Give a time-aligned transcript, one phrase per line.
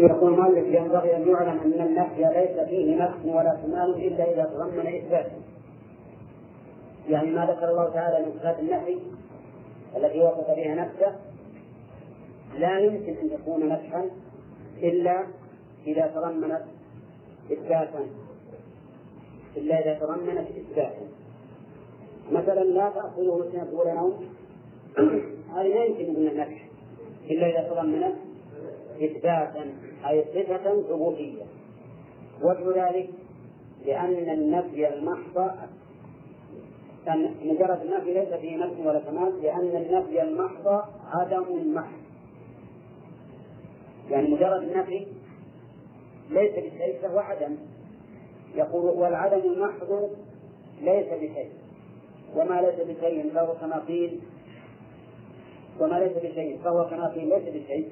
[0.00, 4.86] يقول المؤلف ينبغي أن يعلم أن النفي ليس فيه نفس ولا كمال إلا إذا تضمن
[4.86, 5.26] إثبات.
[7.08, 8.98] يعني ما ذكر الله تعالى من صفات النفي
[9.96, 11.16] التي وصف بها نفسه
[12.58, 14.10] لا يمكن أن يكون نفحا
[14.82, 15.26] إلا
[15.86, 16.62] إذا تضمنت
[17.52, 18.06] اثباتا.
[19.56, 21.06] إلا إذا تضمنت اثباتا.
[22.32, 24.24] مثلا لا تأخذه سنة ولا نوم.
[25.54, 26.66] هذه لا يمكن ان نفح
[27.30, 28.14] إلا إذا تضمنت
[29.02, 29.89] إثباتا.
[30.08, 31.42] أي صفة ثبوتية
[32.42, 33.10] وجه ذلك
[33.86, 35.50] لأن النفي المحض
[37.44, 40.82] مجرد النفي ليس فيه نفي ولا كمال لأن النفي المحض
[41.12, 42.00] عدم المحض.
[44.10, 45.06] يعني مجرد النفي
[46.30, 47.56] ليس بشيء فهو عدم.
[48.54, 50.10] يقول والعدم المحض
[50.82, 51.50] ليس بشيء
[52.36, 54.20] وما ليس بشيء فهو كما قيل
[55.80, 57.88] وما ليس بشيء فهو كما قيل ليس بشيء.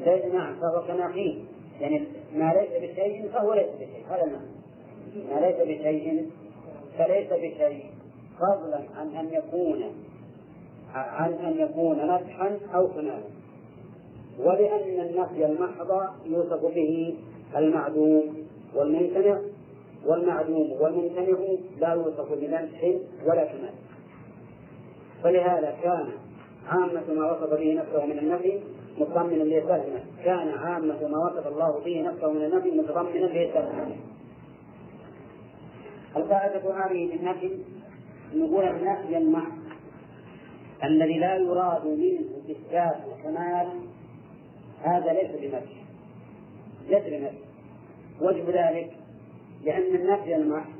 [0.00, 0.80] ليس نعم فهو
[1.14, 1.44] قيل
[1.80, 2.02] يعني
[2.34, 4.46] ما ليس بشيء فهو ليس بشيء هذا المعنى.
[5.30, 6.30] ما ليس بشيء
[6.98, 7.84] فليس بشيء.
[8.38, 9.82] فضلا عن أن يكون
[10.94, 13.22] عن أن يكون نفحا أو كمالا
[14.38, 17.14] ولأن النفي المحض يوصف به
[17.56, 19.40] المعدوم والممتنع
[20.06, 21.38] والمعدوم والممتنع
[21.80, 22.84] لا يوصف بنفح
[23.26, 23.74] ولا كمال
[25.22, 26.08] فلهذا كان
[26.68, 28.60] عامة ما وصف به نفسه من النفي
[28.98, 29.82] متضمنا لإثبات
[30.24, 33.68] كان عامة ما وصف الله به نفسه من النفي متضمنا لإثبات
[36.16, 37.58] القاعدة هذه في النفي
[38.34, 39.62] نقول النفي المحض
[40.84, 42.20] الذي لا يراد منه
[42.50, 43.68] إثبات الكمال
[44.82, 45.74] هذا ليس بنفي.
[46.88, 47.38] ليس بنفي.
[48.20, 48.90] وجه ذلك
[49.64, 50.72] لأن النفي المحض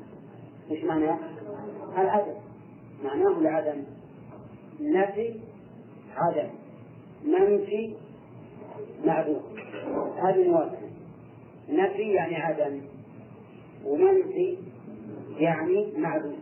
[0.70, 1.18] مش معناه؟
[1.98, 2.34] العدم.
[3.04, 3.84] معناه العدم.
[4.80, 5.40] نفي
[6.16, 6.48] عدم.
[7.24, 7.94] منفي
[9.04, 9.42] معدوم
[10.16, 10.90] هذه موازنة
[11.68, 12.80] نفي يعني عدم.
[13.84, 14.56] ومنفي
[15.38, 16.36] يعني معدوم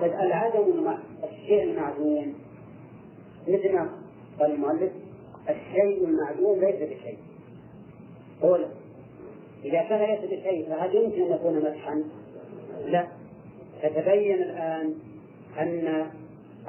[0.00, 2.34] فالعدم الشيء المعدوم.
[3.48, 3.90] مثل ما
[4.40, 4.92] قال المؤلف
[5.48, 7.18] الشيء المعدوم ليس بشيء.
[8.42, 8.66] قول
[9.64, 12.04] إذا كان ليس بشيء فهل يمكن أن يكون مدحا؟
[12.86, 13.06] لا.
[13.82, 14.94] فتبين الآن
[15.58, 16.06] أن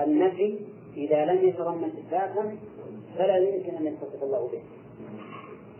[0.01, 0.59] النفي
[0.97, 2.57] إذا لم يتضمن إثباتا
[3.17, 4.61] فلا يمكن أن يتصف الله به.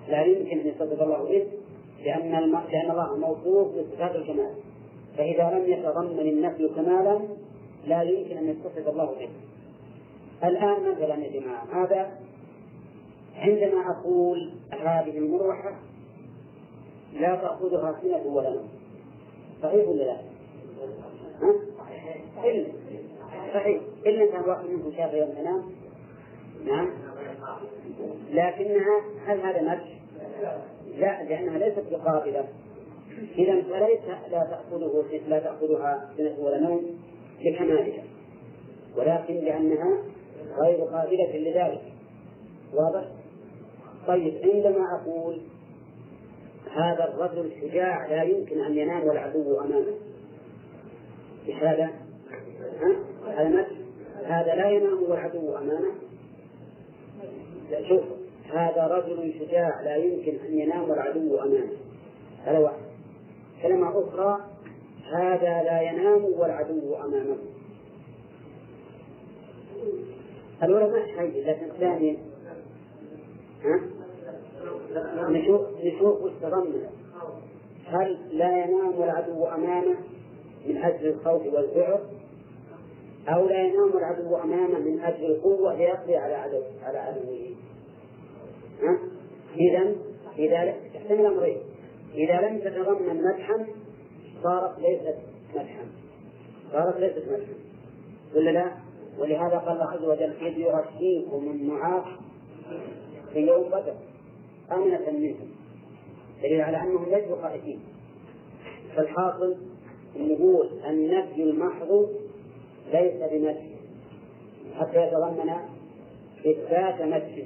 [0.09, 1.47] لا يمكن أن يتصف الله به
[2.05, 2.31] لأن
[2.71, 4.53] لأن الله موصوف بصفات الكمال.
[5.17, 7.19] فإذا لم يتضمن النفي كمالا
[7.85, 9.29] لا يمكن أن يتصف الله به.
[10.47, 12.19] الآن مثلا يا جماعة هذا
[13.35, 15.79] عندما أقول هذه المروحة
[17.13, 18.69] لا تأخذها سنة ولا نوم.
[19.63, 20.17] صحيح ولا لا؟
[21.41, 21.53] ها؟
[22.43, 22.67] إلا
[23.53, 23.81] صحيح.
[24.05, 25.29] إلا كان واحد منكم شاف يوم
[26.65, 26.89] نعم.
[28.31, 29.95] لكنها هل هذا مدح؟
[30.97, 32.45] لا لأنها ليست بقابلة.
[33.37, 34.01] إذا فليس
[34.31, 36.99] لا تأخذه لا تأخذها سنة ولا نوم
[37.41, 38.03] لكمالها.
[38.97, 39.97] ولكن لأنها
[40.57, 41.81] غير قابلة لذلك.
[42.73, 43.05] واضح؟
[44.07, 45.41] طيب عندما أقول
[46.71, 49.95] هذا الرجل الشجاع لا يمكن أن ينام والعدو أمامه.
[51.47, 51.89] إيش هذا؟
[53.27, 53.67] هذا
[54.25, 56.04] هذا لا ينام والعدو أمامه.
[57.89, 58.03] شوف
[58.53, 61.69] هذا رجل شجاع لا يمكن أن ينام والعدو أمامه.
[62.45, 62.85] هذا واحد.
[63.61, 64.39] كلمة أخرى
[65.13, 67.37] هذا لا ينام والعدو أمامه.
[70.63, 72.17] الأولى ما شيء لكن الثانية
[73.63, 73.81] ها؟
[75.29, 76.31] نشوف نشوف وش
[77.85, 79.95] هل لا ينام والعدو أمامه
[80.65, 81.99] من أجل الخوف والذعر
[83.29, 87.55] أو لا ينام العدو أمامه من أجل القوة ليقضي على عدو على عدوه
[89.55, 89.95] إذا
[90.37, 91.57] إذا تحتمل أمرين.
[92.13, 93.65] إذا لم تتضمن مدحا
[94.43, 95.17] صارت ليست
[95.55, 95.85] مدحا
[96.71, 97.53] صارت ليست مدحا
[98.35, 98.71] ولا لا؟
[99.19, 102.05] ولهذا قال الله عز وجل إذ يغشيكم النعاس
[103.33, 103.95] في يوم بدر.
[104.71, 105.47] أمنة منكم.
[106.43, 107.79] دليل على أنهم ليسوا خائفين
[108.95, 109.55] فالحاصل
[110.15, 112.09] نقول النفي المحض
[112.93, 113.75] ليس بنفي
[114.79, 115.49] حتى يتضمن
[116.45, 117.45] إثبات نفي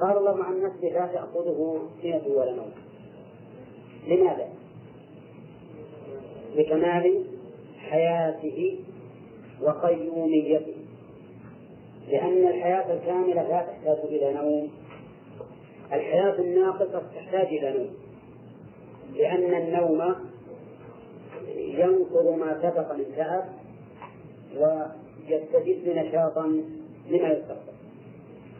[0.00, 2.70] قال الله عن نفسه لا تأخذه سنة ولا نوم.
[4.06, 4.48] لماذا؟
[6.56, 7.24] لكمال
[7.78, 8.78] حياته
[9.62, 10.74] وقيوميته.
[12.08, 14.68] لأن الحياة الكاملة لا تحتاج إلى نوم.
[15.92, 17.90] الحياة الناقصة تحتاج إلى نوم.
[19.14, 20.14] لأن النوم
[21.56, 23.44] ينقض ما سبق من تعب
[24.56, 26.46] ويستجد نشاطا
[27.10, 27.72] لما يستقبل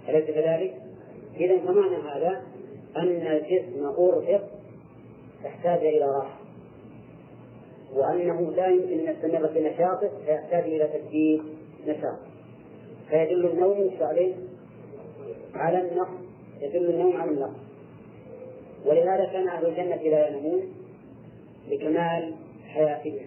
[0.08, 0.74] أليس كذلك؟
[1.36, 2.42] إذا فمعنى هذا
[2.96, 4.50] أن الجسم أرهق
[5.44, 6.40] يحتاج إلى راحة.
[7.94, 11.42] وأنه لا يمكن أن يستمر في نشاطه فيحتاج إلى تجديد
[11.86, 12.18] نشاط.
[13.10, 14.34] فيدل النوم عليه؟
[15.54, 16.20] على النقص.
[16.60, 17.60] يدل النوم على النقص.
[18.86, 20.62] ولهذا كان أهل الجنة لا ينامون
[21.68, 22.34] لكمال
[22.68, 23.26] حياتهم.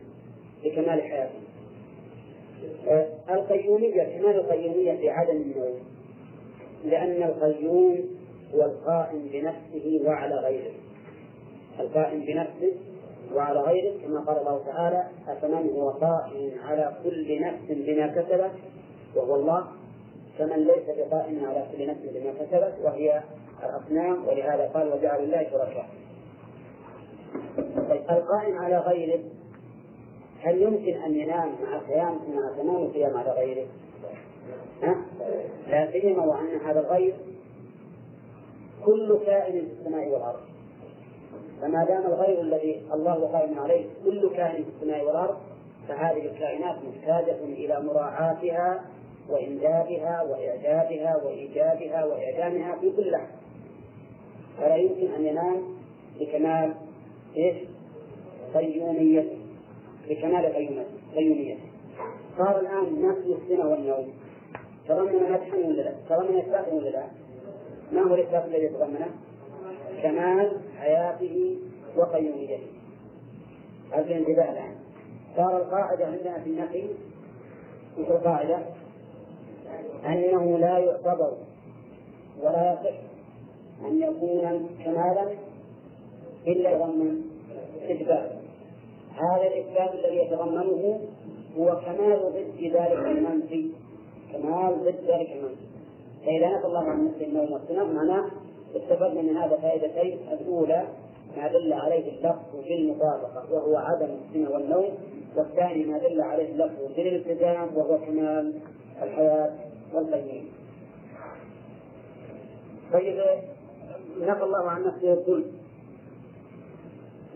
[0.64, 1.43] لكمال حياتهم.
[3.30, 5.80] القيومية كمال القيومية في عدم النوم
[6.86, 8.00] لأن القيوم
[8.56, 10.72] هو القائم بنفسه وعلى غيره.
[11.80, 12.74] القائم بنفسه
[13.36, 18.52] وعلى غيره كما قال الله تعالى أفمن هو قائم على كل نفس بما كسبت
[19.16, 19.68] وهو الله.
[20.38, 23.24] فمن ليس بقائم على كل نفس بما كسبت وهي
[23.64, 24.28] الأصنام.
[24.28, 25.88] ولهذا قال وجعل الله شركاء.
[27.90, 29.20] طيب القائم على غيره
[30.44, 33.68] هل يمكن أن ينام مع القيام مع تمام القيام على غيره؟
[34.84, 34.96] ها؟
[35.68, 37.14] لا سيما وأن هذا الغير
[38.86, 40.40] كل كائن في السماء والأرض
[41.62, 45.38] فما دام الغير الذي الله قائم عليه كل كائن في السماء والأرض
[45.88, 48.86] فهذه الكائنات محتاجة إلى مراعاتها
[49.30, 53.28] وإنجابها وإعجابها وإيجابها وإعدامها في كل لحظة
[54.58, 55.64] فلا يمكن أن ينام
[56.20, 56.74] بكمال
[57.38, 57.56] إيش؟
[58.56, 59.43] قيوميته
[60.10, 60.46] بكمال
[61.16, 61.60] قيوميته
[62.38, 64.14] صار الآن نفي السنة والنوم
[64.88, 67.04] تضمن مدحا ولا لا؟ تضمن إثباتا ولا لا؟
[67.92, 69.10] ما هو الإثبات الذي يتضمنه؟
[70.04, 71.58] كمال حياته
[71.98, 72.60] وقيوميته
[73.92, 74.76] هذا الانتباه الآن
[75.38, 76.88] صار القاعدة عندنا في النفي
[78.00, 78.60] وش القاعدة؟
[80.06, 81.34] أنه لا يعتبر
[82.42, 82.98] ولا يصح
[83.86, 85.28] أن يكون كمالا
[86.48, 87.22] إلا يضمن
[87.92, 88.43] إثبات
[89.14, 91.00] هذا الإثبات الذي يتضمنه
[91.58, 93.72] هو كمال ضد ذلك المنفي.
[94.34, 95.66] كمال ضد ذلك المنفي.
[96.26, 97.84] فإذا نفى الله عن نفس النوم والسنة.
[97.84, 98.32] معناه
[98.76, 100.88] استفدنا من هذا فائدتين الأولى
[101.38, 104.90] ما دل عليه اللفظ بالمطابقة وهو عدم السنة والنوم.
[105.36, 108.54] والثاني ما دل عليه اللفظ بالالتزام وهو كمال
[109.02, 109.52] الحياة
[109.94, 110.46] والقيوم
[112.94, 113.18] طيب
[114.20, 115.52] نفى الله عن نفسه الظلم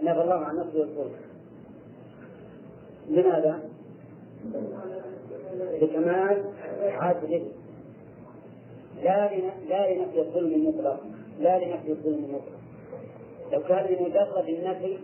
[0.04, 1.27] نفى الله عن نفسه الظلم
[3.08, 3.70] لماذا؟
[5.82, 6.44] لكمال
[6.84, 7.48] عدله
[9.04, 9.32] لا
[9.70, 11.00] لا لنفي الظلم المطلق.
[11.40, 12.58] لا لنفي الظلم المطلق.
[13.52, 14.98] لو كان لمجرد النفي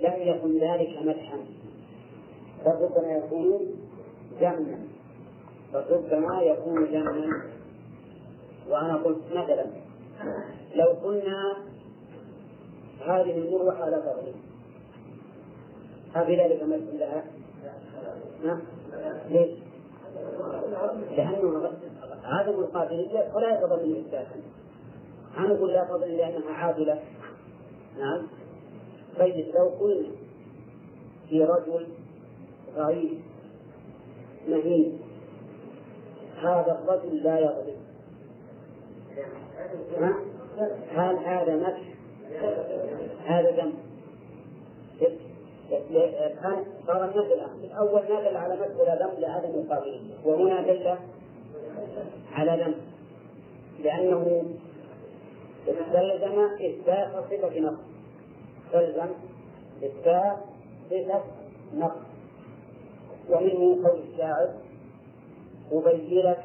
[0.00, 1.38] لم يكن ذلك مدحا.
[2.64, 3.60] فربما يكون
[4.40, 4.88] جمعا
[5.72, 7.42] فربما يكون جمعا
[8.68, 9.66] وأنا قلت مثلا
[10.74, 11.56] لو قلنا
[13.06, 14.02] هذه المروحة لا
[16.14, 17.24] تغلب أفي ذلك مثل لها؟
[19.30, 19.50] ليش؟
[21.16, 21.70] لأنه
[22.24, 24.40] عدم القابلية ولا يتضمن إثباتا
[25.38, 27.00] أنا نقول لا تضمن لأنها عادلة.
[27.98, 28.26] نعم.
[29.18, 30.08] طيب لو قلنا
[31.28, 31.86] في رجل
[32.76, 33.12] ضعيف
[34.48, 34.98] مهين
[36.36, 37.76] هذا الرجل لا يغلب
[40.90, 41.94] هل هذا مدح
[43.26, 43.74] هذا ذنب
[45.70, 50.96] الآن صار النفي الآن الأول نزل على مدح ولا ذنب لعدم القابلية وهنا دل
[52.32, 52.76] على ذنب
[53.84, 54.44] لأنه
[55.68, 57.78] استلزم إثبات صفة نقص
[58.66, 59.08] استلزم
[59.84, 60.36] إثبات
[60.90, 61.22] صفة
[61.74, 62.00] نقص
[63.30, 64.48] ومنه قول الشاعر
[65.72, 66.36] مبينة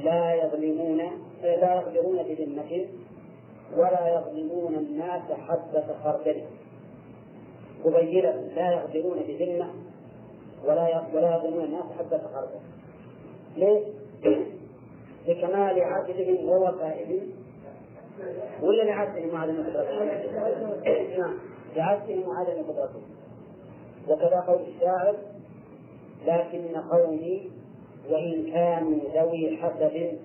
[0.00, 0.98] لا يظلمون
[1.42, 2.86] لا يغدرون بذمة
[3.76, 6.42] ولا يظلمون الناس حتى خردل.
[7.84, 9.70] مبينة لا يغدرون بذمة
[10.64, 12.60] ولا ولا يظلمون الناس حتى خردل
[13.56, 13.82] ليش؟
[15.28, 17.20] لكمال عدلهم ووفائهم.
[18.62, 20.06] ولا لعدلهم وعدم قدرتهم؟
[21.18, 21.38] نعم.
[21.76, 23.02] لعدلهم وعدم قدرتهم
[24.08, 25.16] وكذا قول الشاعر
[26.26, 27.50] لكن قومي
[28.10, 30.18] وإن كانوا ذوي حسب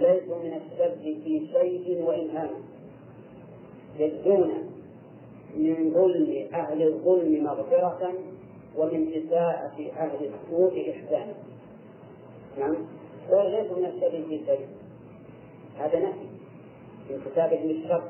[0.00, 2.60] ليسوا من السب في شيء وإن هانوا
[3.98, 4.71] يجدون
[5.56, 8.12] من ظلم أهل الظلم مغفرة
[8.76, 11.34] ومن إساءة أهل السوء إحسانا
[12.58, 12.76] نعم.
[13.30, 14.66] وليسوا من السب في شيء
[15.78, 16.26] هذا نفي
[17.10, 18.02] من كتابهم الشر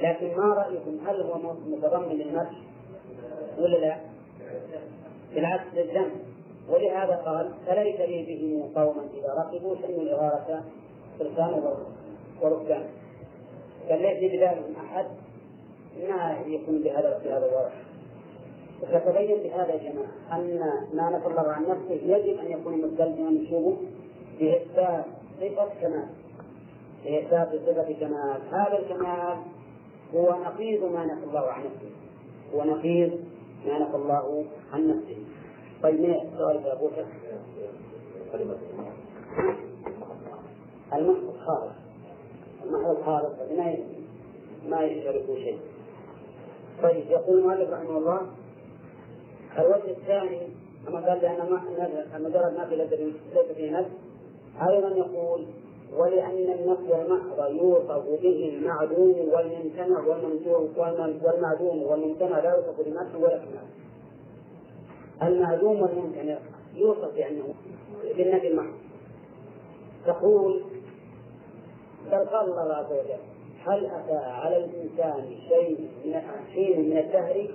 [0.00, 2.60] لكن ما رأيكم؟ هل هو متضمن للمدح
[3.58, 3.96] ولا لا؟
[5.34, 6.12] بالعكس للذنب
[6.68, 10.64] ولهذا قال فليس لي بهم قوما إذا ركبوا شنوا الإغارة
[11.18, 11.62] فرسان
[12.42, 12.86] وركبان.
[13.88, 15.06] فليس لي بذلك أحد.
[16.00, 17.70] ما يكون بهذا بهذا الوضع.
[18.82, 20.58] فتبين بهذا يا جماعة أن
[20.94, 23.76] ما نفى الله عن نفسه يجب أن يكون مستلزما شوفوا
[24.40, 25.04] بإثبات
[25.40, 26.08] صفة كمال
[27.04, 29.36] لإثبات صفة كمال هذا الكمال
[30.14, 31.90] هو نقيض ما نفى الله عن نفسه.
[32.54, 33.20] هو نقيض
[33.66, 35.16] ما نفى الله عن نفسه.
[35.82, 36.90] طيب ما السؤال يا أبو
[40.94, 41.72] المحض الخالص.
[42.64, 43.76] المحض الخالص ما
[44.68, 44.88] ما
[45.36, 45.58] شيء.
[46.82, 48.20] طيب يقول المؤلف رحمه الله
[49.58, 50.40] الوجه الثاني
[50.86, 53.90] كما قال لأن مجرد ما في ليس فيه نفس
[54.68, 55.46] أيضا يقول
[55.96, 60.00] ولأن النفي المحض يوصف به المعدوم والممتنع
[61.24, 63.66] والمعدوم والممتنع لا يوصف بمدح ولا كمال
[65.22, 66.38] المعدوم والممتنع
[66.74, 67.54] يوصف بأنه
[68.16, 68.74] بالنفي المحض.
[70.06, 70.62] تقول
[72.06, 73.31] بل قال الله عز وجل
[73.66, 76.20] هل أتى على الإنسان شيء من
[76.54, 77.48] حين من الدهر؟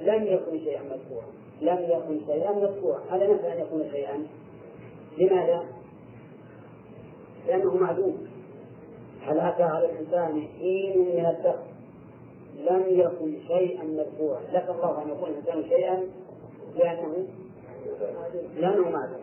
[0.00, 1.26] لم يكن شيئا مذكورا.
[1.60, 3.00] لم يكن شيئا مذكورا.
[3.10, 4.26] هذا نفى أن يكون شيئا.
[5.18, 5.64] لماذا؟
[7.46, 8.26] لأنه معدوم.
[9.22, 11.62] هل أتى على الإنسان حين من الدهر؟
[12.70, 14.40] لم يكن شيئا مذكورا.
[14.52, 16.02] لك الله أن يكون الإنسان شيئا
[16.76, 17.26] لأنه
[18.56, 19.22] لأنه معدوم.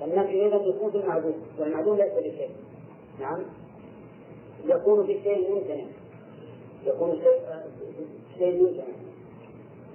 [0.00, 2.50] فالنفي إذا يكون في المعدوم والمعدوم ليس بشيء.
[3.20, 3.42] نعم.
[4.64, 5.84] يكون في شيء ممتنع
[6.86, 7.40] يكون شيء
[8.38, 8.84] شيء ممتنع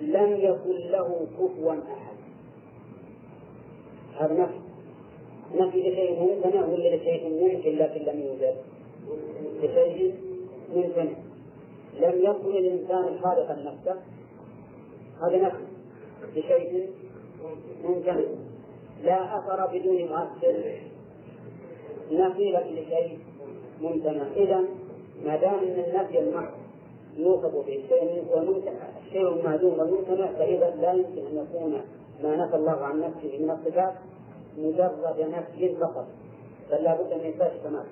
[0.02, 2.18] لم يكن له كفوا أحد.
[4.20, 4.60] هذا نفي.
[5.56, 8.56] نفي لشيء ممتنع ولا لشيء ممكن لكن لم يوجد.
[9.64, 10.16] لشيء
[10.76, 11.18] ممتنع
[12.00, 14.02] لم يكن الإنسان خالقا نفسه.
[15.22, 15.64] هذا نفي.
[16.36, 16.90] لشيء
[17.84, 18.22] ممتنع
[19.04, 20.80] لا أثر بدون مؤثر
[22.12, 23.20] نفي لشيء
[23.82, 24.64] ممتنع إذا
[25.26, 26.54] ما دام أن النفي المحض
[27.18, 28.24] يوصف به شيء
[29.12, 31.82] شيء معدوم وممتنع فإذا لا يمكن أن يكون
[32.24, 33.94] ما نفى الله عن نفسه من الصفات
[34.58, 36.08] مجرد نفي فقط
[36.72, 37.86] بل لا بد من إثبات كمال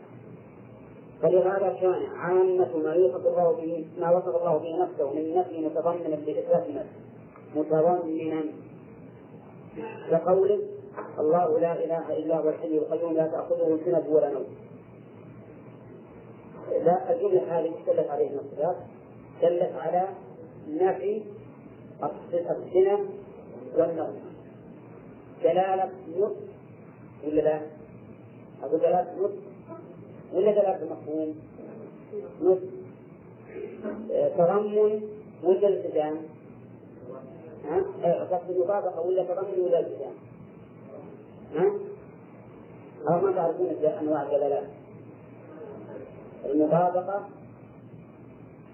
[1.21, 6.07] فلهذا كان عامة ما يوصف الله به ما وصف الله به نفسه من نفي متضمنا
[6.07, 6.99] لإثبات نفسه
[7.55, 8.43] متضمنا
[10.11, 10.59] كقوله
[11.19, 14.45] الله لا إله إلا هو الحي القيوم لا تأخذه سنة ولا نوم.
[16.71, 18.75] لا الجملة هذه دلت عليه الصفات
[19.41, 20.07] دلت على
[20.69, 21.21] نفي
[22.33, 22.99] السنة
[23.75, 24.19] والنوم
[25.43, 26.35] دلالة نطق
[27.27, 27.61] ولا لا؟
[28.63, 29.35] أقول دلالة نطق
[30.33, 31.35] ولا دلالة مفهوم؟
[32.41, 32.61] نطق
[34.37, 35.01] تضمن
[35.43, 36.17] ولا التزام؟
[37.65, 37.83] ها؟
[38.31, 40.13] قصد المطابقة ولا تضمن ولا التزام؟
[41.55, 41.71] ها؟
[43.09, 43.67] أو ما تعرفون
[44.01, 44.84] أنواع الدلالات؟
[46.45, 47.27] المطابقة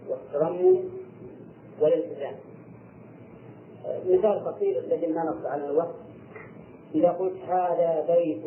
[0.09, 0.89] والتضمن
[1.81, 2.35] والالتزام.
[4.09, 5.95] مثال بسيط الذي ما نص على الوقت.
[6.95, 8.43] إذا قلت هذا بيت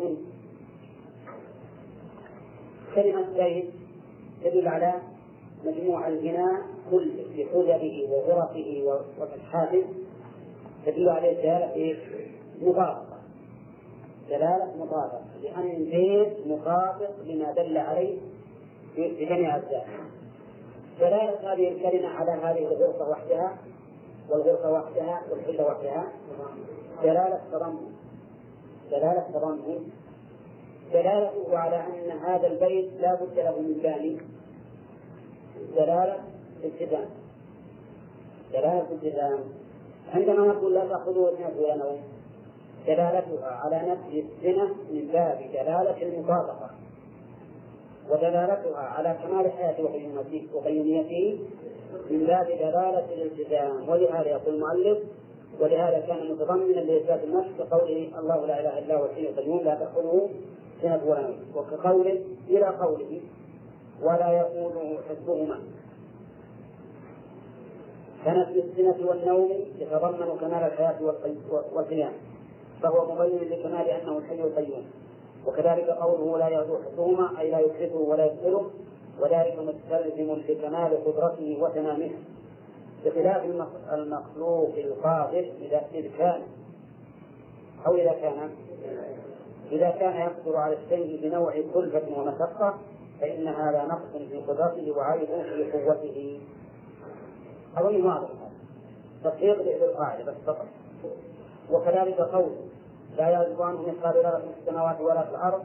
[2.95, 3.71] كلمة بيت
[4.45, 4.95] تدل على
[5.65, 8.83] مجموع البناء كله بحجبه وغرفه
[9.21, 9.85] وفتحاته
[10.87, 11.97] تدل عليه دلالة
[12.63, 13.19] مطابقة
[14.29, 18.19] دلالة مطابقة لأن البيت مطابق لما دل عليه
[18.97, 20.15] بجميع أجزائه
[21.01, 23.57] دلالة هذه الكلمة على هذه الغرفة وحدها
[24.31, 26.13] والغرفة وحدها والحلة وحدها.
[27.03, 27.93] دلالة تضمن.
[28.91, 29.91] دلالة تضمن.
[30.93, 34.19] دلالته على أن هذا البيت لا بد له من باني
[35.77, 36.19] دلالة
[36.65, 37.09] التزام.
[38.53, 39.41] دلالة التزام.
[40.15, 42.01] عندما نقول لا تأخذوا اثنين ولا نوم
[42.87, 46.64] دلالتها على نفي السنة من باب دلالة المطابقة.
[48.11, 49.85] ودلالتها على كمال حياته
[50.55, 51.39] وقيوميته
[52.11, 53.89] من باب دلالة الالتزام.
[53.89, 54.99] ولهذا يقول المؤلف
[55.61, 60.29] ولهذا كان متضمنا لإثبات النفس كقوله الله لا إله إلا هو الحي القيوم لا تأخذه
[60.83, 63.21] سنة ولا نوم وكقوله إلى قوله
[64.03, 65.61] ولا يقوله حسبهما
[68.25, 70.97] فنفي السنة والنوم يتضمن كمال الحياة
[71.73, 72.13] والقيام
[72.83, 74.85] فهو مبين لكمال أنه الحي القيوم.
[75.47, 78.71] وكذلك قوله لا يغدو حكومة أي لا يفسده ولا يبطله
[79.21, 82.11] وذلك مستلزم لكمال قدرته وتمامه
[83.05, 83.45] بخلاف
[83.93, 86.43] المخلوق القادر إذا إذ كان
[87.87, 88.51] أو إذا كان
[89.73, 92.75] إذا كان يقدر على الشيء بنوع كلفة ومشقة
[93.21, 95.27] فإن هذا نقص في قدرته وعيب
[95.73, 96.41] في قوته.
[97.77, 98.29] أظن واضح.
[99.25, 100.67] تطبيق للقاعدة بس فقط.
[101.71, 102.57] وكذلك قوله
[103.17, 105.65] لا يعزب عنه مثقال ذرة في السماوات ولا في الأرض.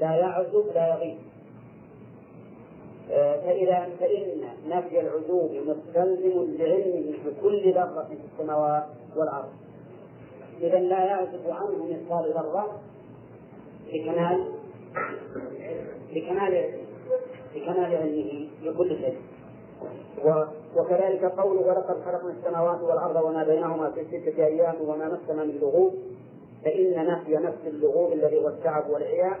[0.00, 1.18] لا يعزب لا يغيب.
[3.10, 8.86] آه، فإذا فإن نفي العزوب مستلزم لعلمه بكل ذرة في السماوات
[9.16, 9.48] والأرض.
[10.60, 12.80] إذا لا يعزب عنه مثقال ذرة
[13.92, 14.44] لكمال
[16.14, 16.74] بكمال
[17.54, 19.18] بكمال علمه بكل شيء.
[20.76, 25.94] وكذلك قوله ولقد خلقنا السماوات والأرض وما بينهما في ستة أيام وما مسنا من لغوب.
[26.64, 29.40] فإن نفي نفس اللغوب الذي هو التعب والعياء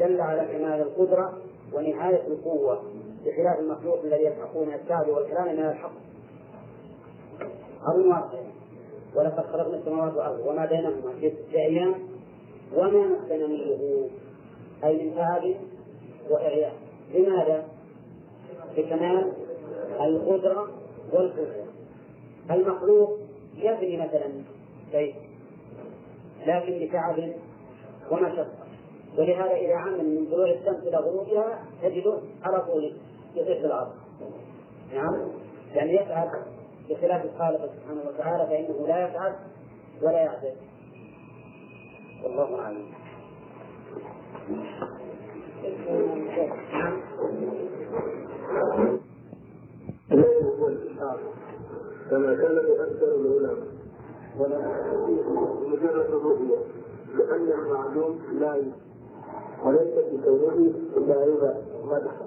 [0.00, 1.38] دل على كمال القدرة
[1.72, 2.82] ونهاية القوة
[3.24, 5.92] بخلاف المخلوق الذي يلحقون التعب والكلام من الحق.
[7.86, 8.40] أظن واضح
[9.16, 11.94] ولقد خلقنا السماوات والأرض وما بينهما في ستة أيام
[12.76, 14.10] وما مسنا من لغوب.
[14.84, 15.54] أي من تعب
[16.30, 16.72] وإعياء.
[17.14, 17.64] لماذا؟
[18.76, 19.32] بكمال
[20.00, 20.68] القدرة
[21.12, 21.66] والقدرة
[22.50, 23.18] المخلوق
[23.56, 24.32] يبني مثلا
[24.92, 25.14] بيت
[26.46, 27.32] لكن بتعب
[28.10, 28.46] ومشقة.
[29.18, 32.92] ولهذا إذا عمل من طلوع الشمس إلى غروبها تجده على طول
[33.34, 33.92] يطير في الأرض.
[34.94, 35.28] نعم؟
[35.74, 36.30] يعني يتعب
[36.90, 39.34] بخلاف الخالق سبحانه وتعالى فإنه لا يتعب
[40.02, 40.56] ولا يعجز
[42.24, 42.86] والله أعلم.
[52.10, 53.75] كما كان أكثر العلماء.
[54.40, 54.58] ولا
[55.68, 56.56] مجرد الرؤية
[57.18, 58.62] لأن المعلوم لا
[59.64, 62.26] وليس بكونه إلا رضا مدحا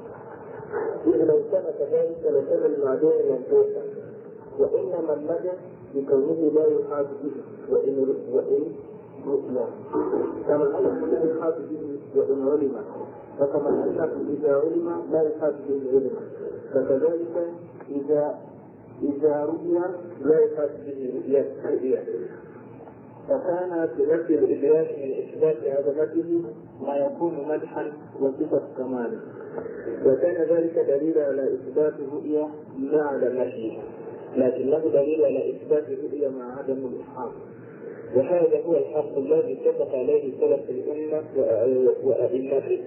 [1.08, 3.82] إذ لو ثبت ذلك لكان المعلوم منفوسا
[4.60, 5.54] وإنما المدح
[5.96, 7.32] بكونه لا يحاط به
[7.72, 8.64] وإن وإن
[9.28, 9.66] رؤيا
[10.48, 12.76] كما أنه لا يحاط به وإن علم
[13.42, 16.12] وكما أنه إذا علم لا يحاط به العلم
[16.74, 17.54] فكذلك
[17.90, 18.40] إذا
[19.04, 19.80] إذا رؤي
[20.22, 21.14] لا يحاط به
[21.66, 22.04] رؤيا
[23.30, 26.42] فكان بنفي الإدراك من إثبات عظمته
[26.82, 29.20] ما يكون مدحا وصفة كماله
[30.06, 33.80] وكان ذلك دليلا على إثبات الرؤيا لا على نفيه
[34.36, 37.42] لكنه دليل على إثبات الرؤيا مع عدم الإحاطة
[38.16, 41.24] وهذا هو الحق الذي اتفق عليه سلف الأمة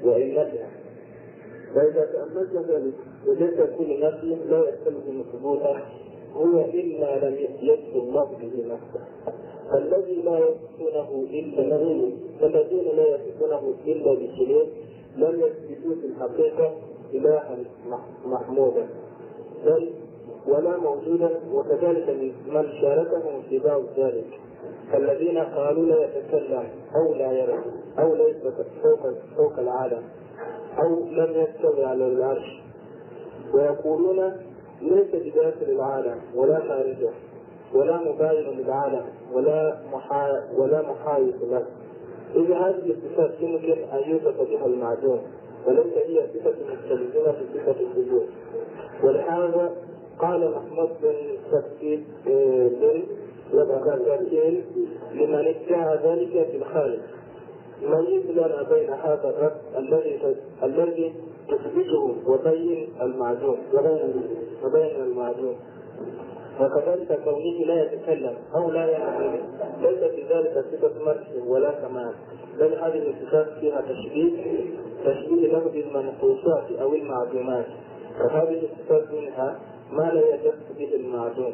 [0.05, 0.69] وأئمتها.
[1.77, 2.95] وإذا تأملت ذلك
[3.27, 5.81] وجدت كل نفي لا يستلزم ثبوتا
[6.37, 9.01] هو إلا لم يثبت الله به نفسه
[9.73, 14.69] فالذي لا يثبتونه إلا فالذين لا يثبتونه إلا بشيء
[15.17, 16.75] لم يثبتوا في الحقيقة
[17.15, 17.59] إلها
[18.27, 18.87] محمودا.
[19.67, 19.91] بل
[20.49, 22.09] ولا موجودا وكذلك
[22.47, 24.41] من شاركهم اتباع ذلك.
[24.95, 26.65] الذين قالوا لا يتكلم
[26.97, 27.59] أو لا يرى
[27.99, 28.37] أو ليس
[28.83, 30.03] فوق فوق العالم
[30.79, 32.63] أو لم يستوي على العرش
[33.55, 34.33] ويقولون
[34.83, 37.11] ليس بداخل العالم ولا خارجه
[37.75, 41.67] ولا مباين للعالم ولا محا ولا محايد له.
[42.35, 45.21] إذا هذه الصفات يمكن أن يوصف بها المعدوم
[45.67, 48.27] وليس هي صفة مستلزمة في صفة الوجود.
[49.05, 49.73] ولهذا
[50.19, 51.15] قال محمود بن
[51.51, 53.03] سكين بن
[53.55, 54.21] وبكر
[55.13, 56.99] لمن ادعى ذلك في الخارج
[57.83, 61.15] ميز لنا بين هذا الرد الذي الذي
[61.49, 64.23] تثبته وبين المعدوم وبين
[64.65, 65.57] وبين المعدوم
[66.61, 69.41] وكذلك كونه لا يتكلم أو لا يعمل
[69.81, 72.15] ليس في ذلك صفة مدح ولا كمال
[72.59, 74.33] بل هذه الصفات فيها تشبيه
[75.05, 77.67] تشبيه لفظ المنقوصات أو المعدومات.
[78.21, 79.61] وهذه الصفات منها
[79.93, 81.53] ما لا يدق به المعدوم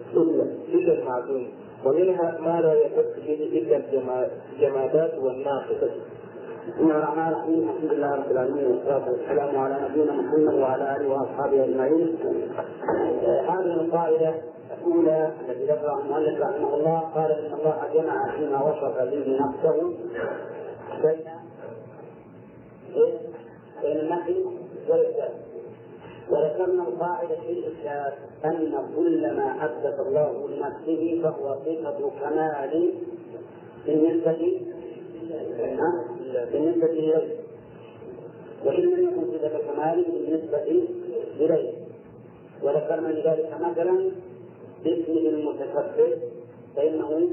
[0.75, 1.47] الا المعدوم
[1.85, 3.77] ومنها ما لا يدق به إلا
[4.57, 5.91] الجمادات والناقصه
[6.69, 11.09] بسم الله الرحمن الرحيم الحمد لله رب العالمين والصلاة والسلام على نبينا محمد وعلى آله
[11.09, 12.19] وأصحابه أجمعين.
[13.49, 14.35] هذه القاعدة
[14.79, 19.95] الأولى التي ذكرها المؤلف رحمه الله قال إن الله جمع فيما وصف به نفسه
[21.03, 21.19] بين
[23.83, 24.45] بين النفي
[24.89, 25.33] والاثبات
[26.31, 32.93] وذكرنا القاعدة في الإثبات أن كل ما أثبت الله لنفسه فهو صفة كمال
[33.87, 34.61] بالنسبة
[36.45, 37.37] بالنسبة إليه
[38.65, 40.63] وإن لم يكن صفة كمال بالنسبة
[41.41, 41.73] إليه
[42.63, 44.11] وذكرنا لذلك مثلا
[44.85, 46.19] باسمه المتكبر
[46.77, 47.31] فإنه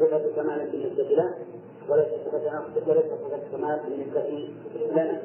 [0.00, 1.34] صفة كمال بالنسبة له
[1.88, 4.48] وليس صفة وليس صفة كمال بالنسبة
[4.92, 5.20] لنا.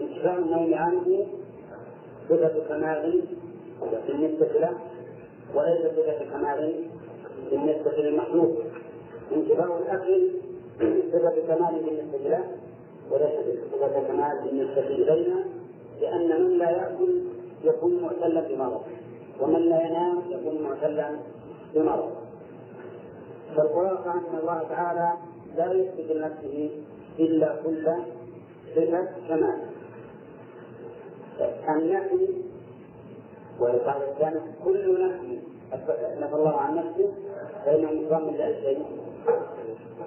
[0.00, 1.26] انتفاع النوم عنه
[2.28, 3.22] صفة كمال
[4.08, 4.78] بالنسبة له
[5.54, 6.74] وليس صفة كمال
[7.50, 8.58] بالنسبة للمخلوق.
[9.32, 10.30] انتفاع الأكل
[11.12, 12.44] صفة كمال بالنسبة له
[13.10, 15.44] وليس صفة كمال بالنسبة إلينا
[16.00, 17.20] لأن من لا يأكل
[17.64, 18.82] يكون معتلا بمرض
[19.40, 21.10] ومن لا ينام يكون معتلا
[21.74, 22.10] بمرض
[23.56, 25.12] فالخلاصة أن الله تعالى
[25.56, 26.70] لا يثبت لنفسه
[27.18, 27.88] إلا كل
[28.76, 29.58] صفة كمال.
[31.68, 32.28] النفي
[33.60, 35.38] والقاعدة الثانية كل نفي
[36.20, 37.12] نفى الله عن نفسه
[37.64, 37.90] فإنه
[38.36, 38.82] لأي شيء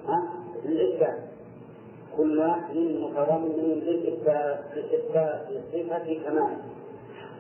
[0.08, 1.19] ها؟ للإثبات.
[2.17, 4.60] كل واحد متضمن لإثبات
[5.71, 6.58] صفة كمال.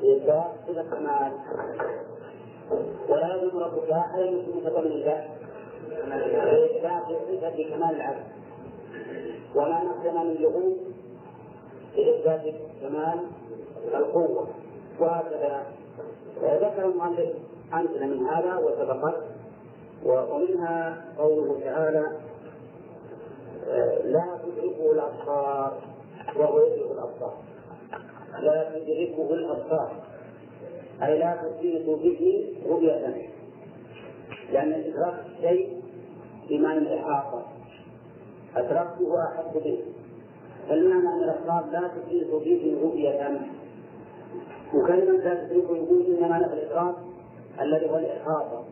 [0.01, 1.31] لإثبات صفة كمال.
[3.09, 5.29] ولا يلزم ربك أحدا يكون متضمن له
[6.45, 8.25] لإثبات صفة كمال العبد.
[9.55, 10.77] وما نقصنا من لغوب
[11.97, 13.19] لإثبات كمال
[13.93, 14.47] القوة.
[14.99, 15.65] وهكذا.
[16.41, 17.29] ذكر المؤلف
[17.73, 19.23] أمثلة من هذا وسبقت.
[20.05, 22.07] ومنها قوله تعالى
[24.03, 25.81] لا تدركه الأبصار
[26.35, 27.33] وهو يدرك الأبصار.
[28.39, 29.91] لا تدركه الأبصار.
[31.03, 33.29] أي لا تحيط به رؤية.
[34.51, 35.81] لأن الإدراك شيء
[36.49, 37.45] بمعنى الإحاطة.
[38.55, 39.79] أدركته وأحط به.
[40.69, 43.39] فالمعنى أن الأبصار لا تحيط به رؤية.
[44.73, 46.95] وكلمة لا تدركه يقول إنما نفى الإدراك
[47.61, 48.63] الذي هو الإحاطة.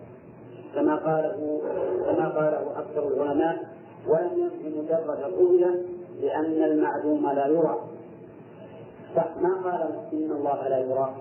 [0.75, 1.61] كما قاله
[2.05, 3.72] كما قاله أكثر العلماء
[4.07, 5.81] ولم يكن مجرد الرؤية
[6.21, 7.79] لأن المعلوم لا يرى.
[9.15, 9.81] صح ما قال
[10.13, 11.15] إن الله لا يرى؟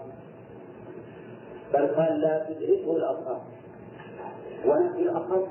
[1.75, 3.41] بل قال لا تدركه الأبصار.
[4.67, 5.49] ونفي الأخص.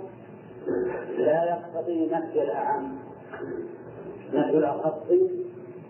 [1.18, 2.96] لا يقتضي نفي الأعم.
[4.34, 4.94] نفي الأخص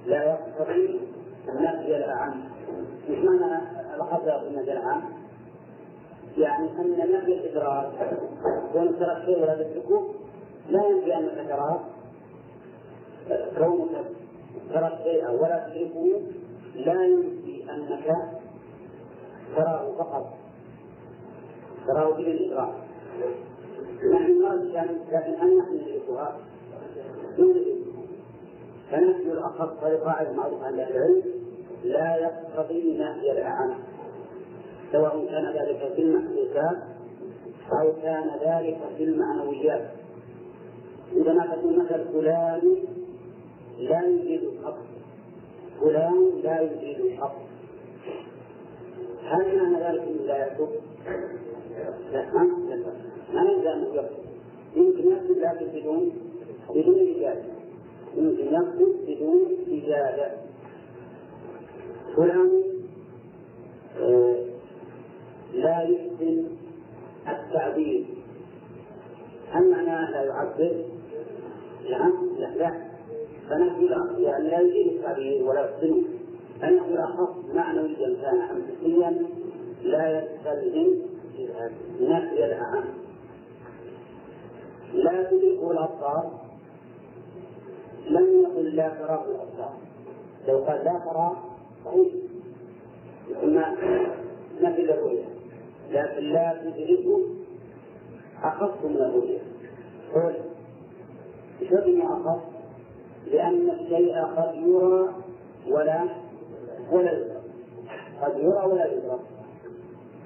[0.07, 0.99] لا يقتضي
[1.49, 2.43] نفي الأعم.
[3.09, 3.63] مش معنى
[3.95, 5.01] الأخص يقتضي نفي الأعم؟
[6.37, 7.91] يعني أن نفي الإدراك.
[8.73, 10.07] ترى الشيء ولا تدركه
[10.71, 11.79] لا ينفي أنك تراه
[13.57, 14.05] كونك
[14.73, 16.21] ترى الشيء ولا تدركه.
[16.75, 18.15] لا ينفي أنك
[19.55, 20.33] تراه فقط.
[21.87, 22.73] تراه بالإدراك
[24.13, 24.71] نحن نرى
[25.11, 26.37] لكن هل نحن ندركها؟
[28.91, 31.23] فنفي الأخص قاعدة معروفة عند العلم
[31.83, 33.73] لا يقتضي نفي الأعم
[34.91, 36.77] سواء كان ذلك في المحسوسات
[37.71, 40.00] أو كان ذلك في المعنويات.
[41.15, 42.61] عندما تقول مثل فلان
[43.77, 44.77] لا يجيد الحق.
[45.81, 47.35] فلان لا يجيد الحق.
[49.23, 50.69] هل معنى ذلك لا يكتب؟
[52.11, 52.31] لا
[53.33, 54.09] ما يلزم انه
[54.75, 56.11] يمكن يكتب لكن بدون
[56.69, 57.43] بدون إجازة.
[58.15, 60.31] يمكن يكتب بدون إجازة.
[62.15, 62.63] فلان
[63.99, 64.35] آه
[65.53, 66.45] لا يحسن
[67.27, 68.05] التعبير.
[69.51, 70.85] هل معناه لا يعبر؟
[71.89, 72.81] نعم لا لا.
[73.49, 73.83] فنحن
[74.19, 76.03] يعني لا يجيد التعبير ولا يحسنه
[76.63, 79.21] أنه الأخص معنويا كان أم حسيا
[79.83, 80.95] لا يستلزم
[82.01, 82.83] نفي الأعم
[84.93, 86.31] لا تدركه الأبصار
[88.09, 89.73] لم يقل لا تراه الأبصار
[90.47, 91.37] لو قال لا ترى
[91.85, 92.13] صحيح.
[93.43, 93.75] ما
[94.61, 95.25] نفي الرؤية.
[95.91, 97.21] لكن لا تدركه
[98.43, 99.39] أخص من الرؤية.
[100.13, 100.33] قول
[101.69, 102.41] شبه أخص
[103.31, 105.09] لأن الشيء قد يرى
[105.67, 106.07] ولا
[106.91, 107.41] ولا يدرك.
[108.21, 109.19] قد يرى ولا يدرك.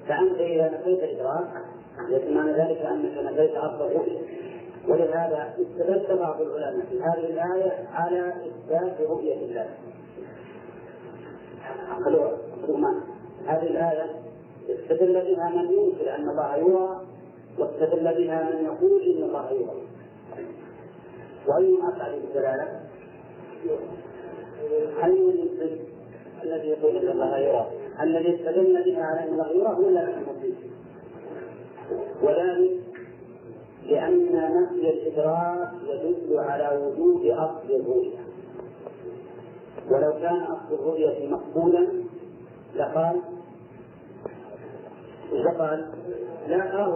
[0.08, 1.48] فأنت إذا نفيت الإدراك
[2.08, 4.20] لكن معنى ذلك أنك نفيت أصل الرؤية.
[4.88, 9.68] ولهذا استدل بعض العلماء في هذه الآية على إثبات رؤية الله.
[13.46, 14.10] هذه الآية
[14.68, 17.00] استدل بها من ينكر أن الله يرى
[17.58, 19.82] واستدل بها من يقول إن الله يرى.
[21.48, 22.80] وأي أفعل الدلالة؟
[25.04, 25.78] أي المسلم
[26.42, 27.66] الذي يقول إن الله يرى؟
[28.02, 30.56] الذي استدل بها على أن الله يرى ولا المسلم
[32.22, 32.80] وذلك
[33.86, 38.18] لأن نفي الإدراك يدل على وجود أصل الرؤية.
[39.90, 41.88] ولو كان أصل الرؤية مقبولا
[42.76, 43.20] لقال
[45.32, 45.86] لقال
[46.48, 46.92] لا أرى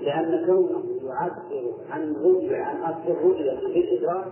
[0.00, 4.26] لأن كونه يعبر عن رؤية عن أصل الرؤية بالإدراك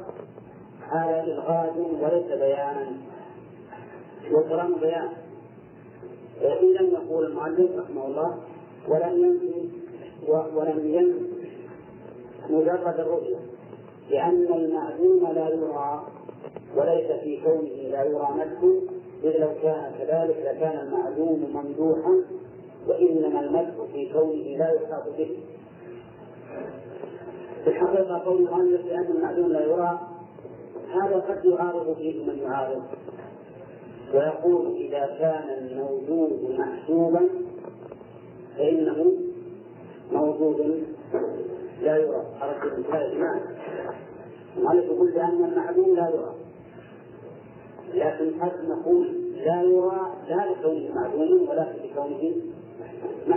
[0.89, 2.93] هذا إلغاز وليس بيانا.
[4.33, 5.09] والكلام بيان.
[6.43, 8.39] وإن لم يقول المؤلف رحمه الله
[8.89, 9.69] ولم ينفي
[10.29, 11.27] ولم ينفي
[12.51, 13.37] مجرد الرؤية
[14.11, 16.07] لأن المعلوم لا يرى
[16.77, 18.83] وليس في كونه لا يرى نفسه
[19.25, 22.23] إذ لو كان كذلك لكان المعلوم ممدوحا
[22.89, 25.39] وإنما المدح في كونه لا يحاط به.
[27.67, 30.01] الحقيقة قول المؤلف لأن المعلوم لا يرى
[30.95, 32.83] هذا قد يعارض فيه من يعارض.
[34.15, 37.21] ويقول إذا كان الموجود محسوبا
[38.59, 39.13] فإنه
[40.13, 40.85] موجود
[41.83, 42.25] لا يرى.
[42.41, 43.41] حركة الإنسان إجماعا
[44.57, 46.35] المؤلف يقول لأن المعلوم لا يرى.
[47.95, 52.35] لكن قد نقول لا يرى لا لكونه معلوما ولكن لكونه
[53.27, 53.36] محسوبا.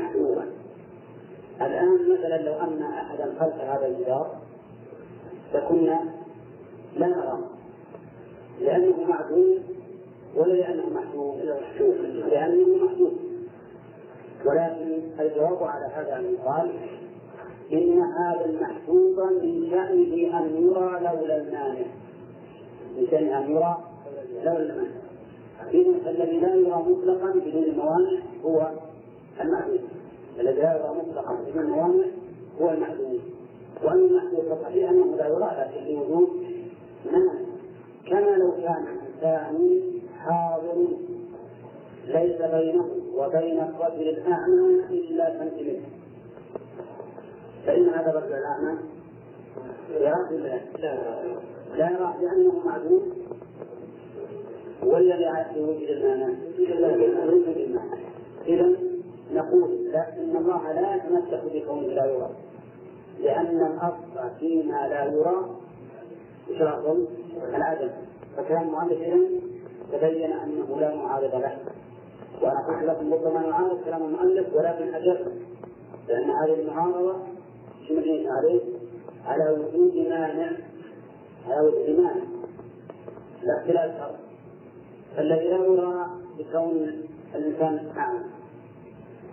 [1.61, 4.35] الآن مثلا لو أن أحدا خلف هذا الجدار
[5.53, 6.03] لكنا
[6.97, 7.39] لا نرى
[8.61, 9.59] لأنه معدوم
[10.35, 11.39] ولا لأنه محدود
[12.31, 13.17] لأنه محدود
[14.45, 16.71] ولكن الجواب على هذا أن يقال
[17.73, 21.85] إن هذا المحدود من شأنه أن يرى لولا المانع.
[22.97, 23.77] من شأنه أن يرى
[24.43, 24.99] لولا المانع.
[25.73, 28.71] إذا الذي لا يرى مطلقا بدون موانع هو
[29.41, 29.81] المعدود
[30.39, 32.05] الذي لا يرى مطلقا بدون موانع
[32.61, 33.21] هو المعدود
[33.83, 36.29] وأن المحدود صحيح أنه لا يرى لكن لوجود
[37.11, 37.33] مانع
[38.07, 39.81] كما لو كان إنسان
[40.19, 40.87] حاضر
[42.07, 45.89] ليس بينه وبين الرجل الأعمى إلا سنتيمتر
[47.65, 48.77] فإن هذا الرجل الأعمى
[49.89, 50.97] يرى لا؟
[51.75, 53.01] يرى لأنه معدوم
[54.83, 56.29] ولا لوجود المانع؟
[57.25, 57.97] لوجود المانع
[58.47, 58.75] إذا
[59.33, 62.29] نقول لا إن الله لا يتمسك بكونه لا يرى.
[63.19, 65.49] لأن الأصل فيما لا يرى
[66.59, 66.97] شرط
[67.55, 67.89] العدم.
[68.37, 69.19] فكلام المؤلف إذا
[69.91, 71.57] تبين أنه لا معارض له.
[72.41, 75.31] وأنا قلت لكم ربما نعارض كلام المؤلف ولكن أجل
[76.07, 77.15] لأن هذه المعارضة
[77.87, 77.93] شو
[78.29, 78.61] عليه؟
[79.25, 80.51] على وجود مانع.
[81.47, 82.23] على وجود مانع.
[83.43, 83.91] لا اختلاف.
[83.99, 84.15] شرط
[85.15, 86.05] فالذي لا يرى
[86.37, 87.03] بكون
[87.35, 88.38] الإنسان أعمى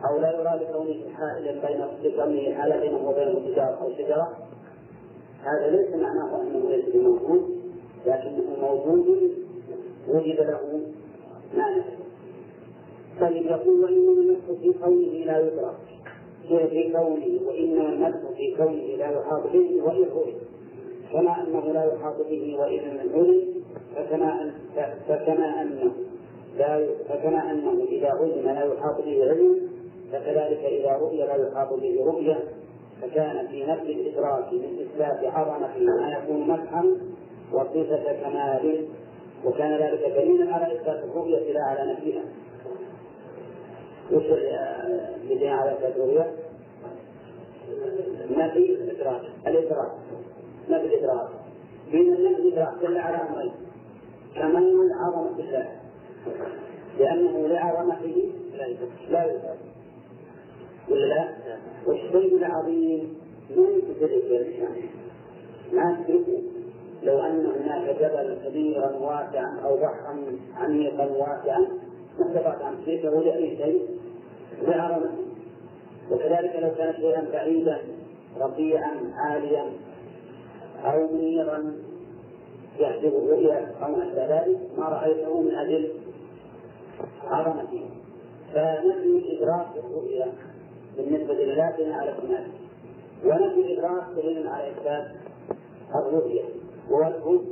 [0.04, 4.36] أو لا يرى بكونه حائلا بين بكونه حال بينه وبين التجارة أو الشجرة.
[5.42, 7.56] هذا ليس معناه أنه ليس بموجود
[8.06, 9.32] لكنه موجود
[10.08, 10.80] وجد له
[11.54, 11.84] مانع
[13.20, 15.76] طيب يقول وإنما النفس في كونه لا يدرك
[16.48, 20.36] في كونه؟ وإنما النفس في كونه لا يحاط به وإن هري
[21.12, 23.62] كما أنه لا يحاط به وإن هري
[23.96, 24.52] فكما
[25.08, 25.92] فكما أنه
[26.58, 29.75] لا فكما أنه إذا علم لا يحاط به علم
[30.12, 32.44] فكذلك إذا رؤي لا يحاط به رؤية
[33.02, 36.84] فكان في نفس الإدراك من إثبات عظمة ما يكون مسحا
[37.52, 38.86] وصفة كمال
[39.44, 42.22] وكان ذلك دليلا على إثبات الرؤية لا على نفيها.
[44.12, 44.24] وش
[45.30, 46.32] اللي على إثبات الرؤية؟
[48.30, 49.22] نفي الإدراك.
[49.46, 49.92] الإدراك.
[50.68, 51.28] نفي الإدراك.
[51.92, 53.52] بين النفي الإدراك دل على أمرين.
[54.34, 55.68] كمال عظمة الله.
[56.98, 58.32] لأنه لعظمته
[59.10, 59.75] لا يدرك.
[60.90, 61.28] ولا لا؟
[61.86, 63.14] والشيء العظيم
[63.56, 64.68] ما يدرك
[65.72, 66.42] ما تدركه
[67.02, 71.58] لو أن هناك جبلا كبيرا واسعا أو بحرا عميقا واسعا
[72.18, 73.88] ما استطعت أن تدركه لأي شيء.
[74.62, 75.26] لعظمته
[76.10, 77.78] وكذلك لو كان شيئا بعيدا
[78.40, 79.64] رفيعا عاليا
[80.84, 81.72] أو منيرا
[82.78, 85.88] يحجب الرؤيا أو ما ذلك ما رأيته من أجل
[87.24, 87.90] عظمته
[88.54, 90.32] فنفي إدراك الرؤيا.
[90.96, 92.46] بالنسبة لله دليل على الكمال
[93.24, 95.06] ونفي الإدراك دليل على إثبات
[95.94, 96.44] الرؤية.
[96.90, 97.42] ووجهه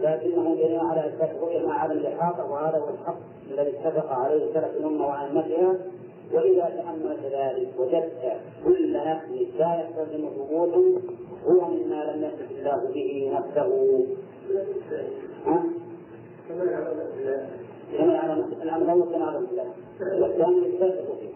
[0.00, 3.18] لكنه دليل على إثبات الرؤية مع عدم الإحاطة وهذا هو الحق
[3.50, 5.78] الذي اتفق عليه سلف الأمة وأئمتها.
[6.32, 11.00] وإذا تأملت ذلك وجدت كل نفس لا يستلزم ثبوته
[11.46, 14.06] هو مما لم يصف الله به نفسه.
[15.46, 15.64] ها؟
[16.48, 19.66] كما يعلم الأمر كما يعلم الله.
[20.22, 21.31] والثاني يثبت فيه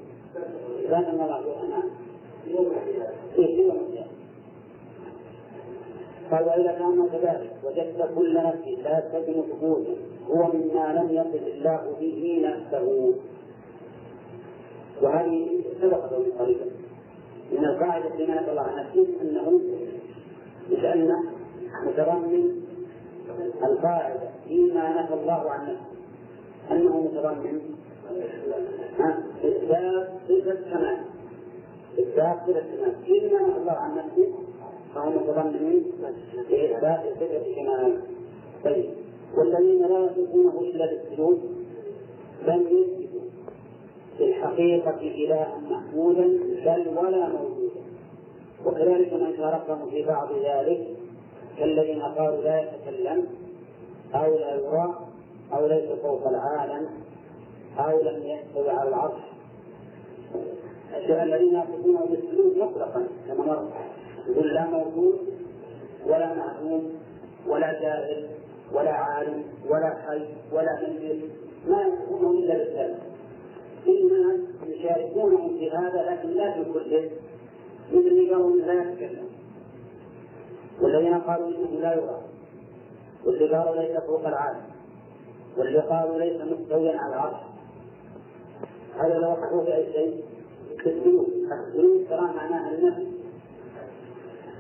[3.39, 4.07] القيامة
[6.31, 9.95] قال وإذا كان كذلك وجدت كل نفس لا يستلزم ثبوتا
[10.29, 13.15] هو مما لم يصف الله به نفسه.
[15.03, 16.65] وهذه سبقت من قريبا
[17.53, 19.61] من القاعدة في ما الله عن نفسه أنه
[20.71, 21.13] لأن
[21.87, 22.63] متضمن
[23.65, 25.97] القاعدة فيما نفى الله عن نفسه.
[26.71, 27.76] أنه متضمن
[29.45, 30.99] إثبات صفة كمال
[31.99, 34.33] إثبات صفة كمال فيما نفى الله عن نفسه.
[34.95, 35.83] فهو متضمن
[36.51, 38.01] لإثبات صفة كمال
[38.65, 38.91] طيب.
[39.37, 41.41] والذين لا يصفونه إلا بالسجود
[42.47, 43.21] لم يثبتوا.
[44.19, 46.27] في الحقيقة إلها محمودا
[46.65, 47.81] بل ولا موجودا
[48.67, 50.87] وكذلك من شاركهم في بعض ذلك
[51.59, 53.27] كالذين قالوا لا يتكلم
[54.15, 54.99] أو لا يرى
[55.53, 56.89] أو ليس فوق العالم.
[57.79, 59.21] أو لم يستوي على العرش.
[60.97, 63.69] الذين يصفونه بالسلوك مطلقا كما مر.
[64.29, 65.19] يقول لا موجود
[66.07, 66.93] ولا معلوم
[67.47, 68.29] ولا جاهل
[68.73, 71.25] ولا عالم ولا حي ولا ميت
[71.69, 72.97] ما يصفونه إلا بالذات
[73.89, 77.11] إما يشاركونهم في هذا لكن لا في كله
[77.93, 79.29] مثل قالوا لا يتكلم.
[80.83, 82.21] والذين قالوا إنه لا يرى.
[83.25, 84.63] واللي قالوا ليس فوق العالم.
[85.57, 87.37] واللي قالوا ليس مستويا على العرش.
[88.99, 90.25] هذا لو وقعوا في اي شيء.
[90.83, 93.07] في السلوك ترى معناها النفي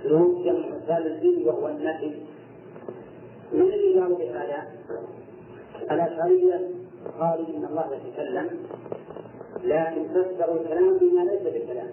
[0.03, 2.13] سلوك جمع مثال الدين وهو النفي
[3.53, 4.67] من اللي قالوا بهذا؟
[5.91, 6.71] الأشعرية
[7.19, 8.51] قالوا إن الله يتكلم.
[9.65, 11.89] لكن فسروا الكلام بما ليس بالكلام.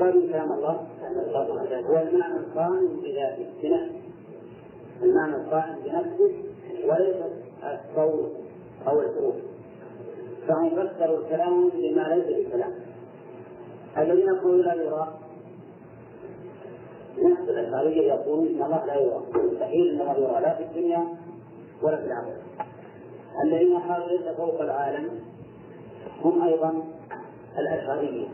[0.00, 0.86] قالوا كلام الله.
[1.88, 4.00] هو المعنى القائم بذاته بنفسه.
[5.02, 6.32] المعنى القائم بنفسه
[6.84, 7.16] وليس
[7.64, 8.32] الصوت
[8.88, 9.34] أو الحروف
[10.48, 12.72] فهم فسروا الكلام بما ليس بالكلام.
[13.98, 15.18] الذين يقولون لا يرى.
[17.22, 19.22] نفس الأشعرية يقولون إن الله لا يرى.
[19.34, 21.06] مستحيل أن الله يرى لا في الدنيا
[21.82, 22.42] ولا في الآخرة.
[23.44, 25.08] الذين قالوا ليس فوق العالم
[26.22, 26.84] هم أيضا
[27.58, 28.28] الأشعرية.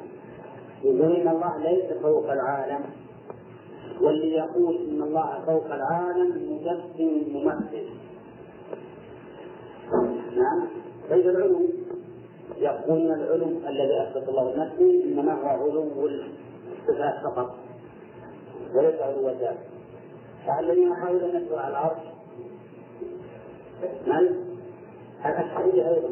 [0.85, 2.81] يقولون إن الله ليس فوق العالم.
[4.01, 7.88] واللي يقول إن الله فوق العالم مجسم ممثل.
[10.37, 10.68] نعم
[11.11, 11.80] ليس العلو
[12.61, 17.55] يقولون العلو الذي أثبت الله لنفسه إنما هو علو الصفات فقط.
[18.75, 19.57] وليس علو الذات
[20.46, 21.99] فالذين حاولوا أن على العرش
[24.07, 24.51] من؟
[25.27, 26.09] الأشعرية أيضا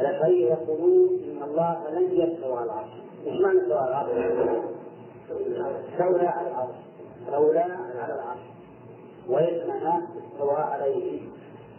[0.00, 2.90] الأشعرية يقولون إن الله لن يستوى على العرش.
[3.26, 4.08] إيش معنى استوى على العرش؟
[5.30, 6.74] استولى على العرش.
[7.26, 7.60] استولى
[7.98, 8.40] على العرش.
[9.28, 9.62] وليس
[10.32, 11.20] استوى عليه.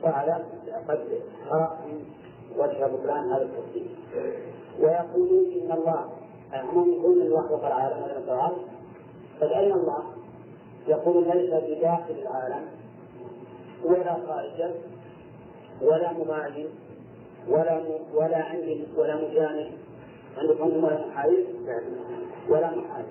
[0.04, 0.44] فعل
[0.88, 1.00] قد
[2.58, 3.88] وجه بطلان هذا التفسير
[4.80, 6.06] ويقولون إن الله
[6.54, 8.62] هم يقولون الله فوق العالم ولم العرش
[9.40, 10.04] فأين الله؟
[10.88, 12.66] يقول ليس بداخل العالم
[13.84, 14.72] ولا خارجه
[15.82, 16.68] ولا مباين
[17.50, 17.82] ولا
[18.14, 19.72] ولا عند ولا مجانب.
[20.38, 21.46] عندكم ولا محايد؟
[22.50, 23.06] ولا محايد.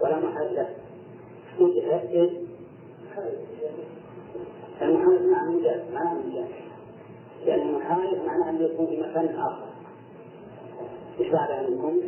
[0.00, 0.68] ولا محل له
[1.58, 2.30] متأكد
[4.82, 5.80] المحايد مجاز
[7.46, 9.68] لأن المحايد معناه أن يكون في مكان آخر.
[11.20, 12.00] إيش بعد عندكم؟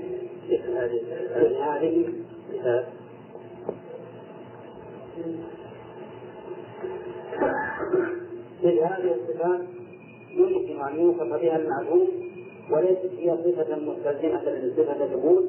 [1.62, 2.08] هذه
[8.62, 9.60] مثل هذه الصفات
[10.30, 12.08] يمكن أن يوصف بها المعلوم
[12.70, 15.44] وليست هي صفة مستلزمة لصفة الثبوت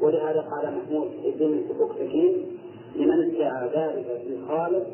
[0.00, 2.46] ولهذا قال محمود بن بكتكين
[2.96, 4.86] لمن ادعى ذلك في الخالق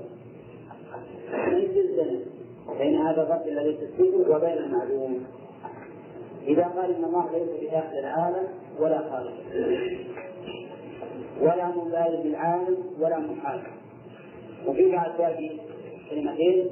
[1.49, 2.21] ليس الزمن
[2.79, 5.25] بين هذا الرب الذي تثبته وبين المعلوم.
[6.47, 8.49] إذا قال إن الله ليس بداخل العالم
[8.81, 9.35] ولا خالق.
[11.41, 13.63] ولا مبالي بالعالم ولا محال
[14.67, 15.51] وفي بعد باقي
[16.11, 16.71] كلمتين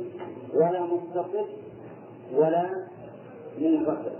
[0.55, 1.47] ولا متصف
[2.35, 2.71] ولا
[3.59, 4.13] منفصل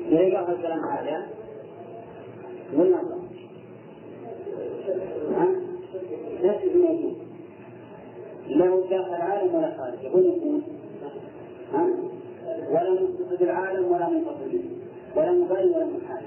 [0.00, 1.26] ليه قال الكلام هذا؟
[2.74, 3.00] ولا؟
[6.42, 7.29] نفس الموجود
[8.58, 10.02] له داخل العالم ولا خارج.
[10.02, 10.62] يقول يكون
[11.72, 11.88] ها؟
[12.70, 14.64] ولا متصل بالعالم ولا منفصل به.
[15.16, 16.24] ولا مبالي ولا محال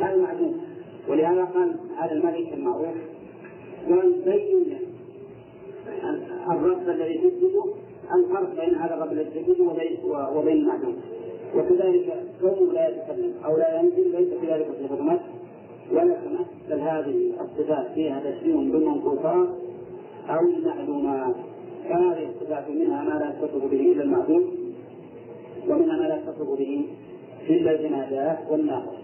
[0.00, 0.60] هذا معلوم
[1.08, 2.94] ولهذا قال هذا الملك المعروف
[3.88, 4.78] قال بين
[6.50, 7.74] الرب الذي تثبته
[8.14, 9.64] الفرق بين هذا الرب الذي تثبته
[10.36, 10.96] وبين المعلوم
[11.56, 15.20] وكذلك كونه لا يتكلم أو لا ينزل ليس في ذلك صفه مس
[15.92, 16.16] ولا
[16.70, 19.48] بل هذه الصفات فيها تشبيه بالمنقوصات
[20.28, 21.34] أو المعلومات.
[21.88, 24.44] فهذه الصفات منها ما لا يتصف به إلا المعلوم
[25.68, 26.88] ومنها ما لا يتصف به
[27.48, 28.98] إلا الجنازات والناقص.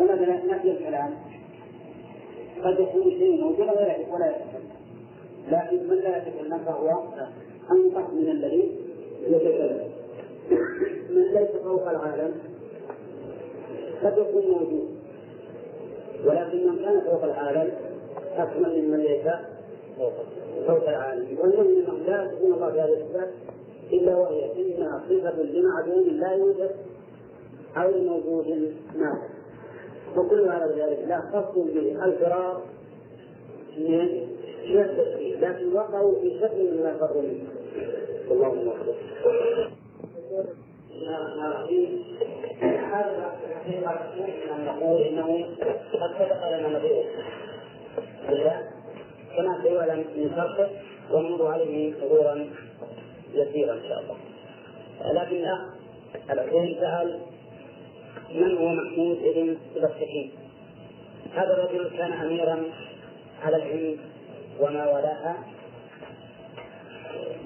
[0.00, 1.14] ومثلا نفي الكلام.
[2.64, 4.34] قد يكون شيء موجود ولا يتكلم
[5.50, 6.88] لكن من لا يتكلم فهو
[7.70, 8.72] أنقص من الذي
[9.26, 9.88] يتكلم.
[11.10, 12.34] من ليس فوق العالم.
[14.02, 14.97] قد يكون موجود.
[16.24, 17.72] ولكن من كان فوق العالم
[18.36, 19.26] اكمل ممن ليس
[20.66, 23.28] فوق العالم والمهم انه لا تكون الله في هذه الصفات
[23.92, 24.44] الا وهي
[24.76, 26.70] اما صفه لمعلوم لا يوجد
[27.76, 29.30] أو لموجود ناقص
[30.16, 32.62] وكل هذا ذلك لا خص بالفرار
[33.78, 34.86] من التشريع
[35.40, 37.48] لكن وقعوا في شكل من الفرق منه
[38.30, 38.94] اللهم اكبر
[42.62, 44.00] هذا الحقيقة
[44.56, 45.46] أن نقول إنه
[45.92, 47.04] قد سبق لنا نظيره
[49.36, 50.68] كما سيعلم من شرحه
[51.10, 52.48] ونمر عليه مرورا
[53.34, 54.16] يسيرا إن شاء الله
[55.22, 55.60] لكن الأخ
[56.30, 57.20] الحسين سأل
[58.34, 60.30] من هو محمود بن سبكتكين
[61.34, 62.62] هذا الرجل كان أميرا
[63.42, 63.98] على العلم
[64.60, 65.36] وما ولاها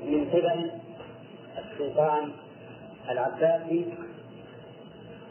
[0.07, 0.71] من قبل
[1.59, 2.31] السلطان
[3.11, 3.85] العباسي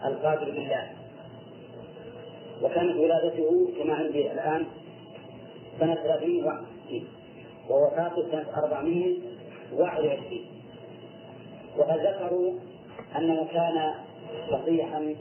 [0.05, 0.91] القادر بالله.
[2.61, 4.65] وكانت ولادته كما عندي الآن
[5.79, 7.07] سنة 361
[7.69, 10.45] ووفاته سنة 421
[11.77, 12.53] وقد ذكروا
[13.17, 13.93] أنه كان
[14.49, 15.15] فصيحا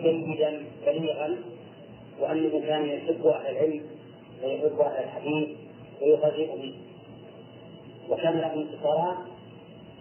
[0.00, 1.36] جيدا بليغا
[2.20, 3.82] وأنه كان يحب أهل العلم
[4.44, 5.48] ويحب أهل الحديث
[6.02, 6.74] ويخرج به
[8.08, 9.16] وكان له انتصارات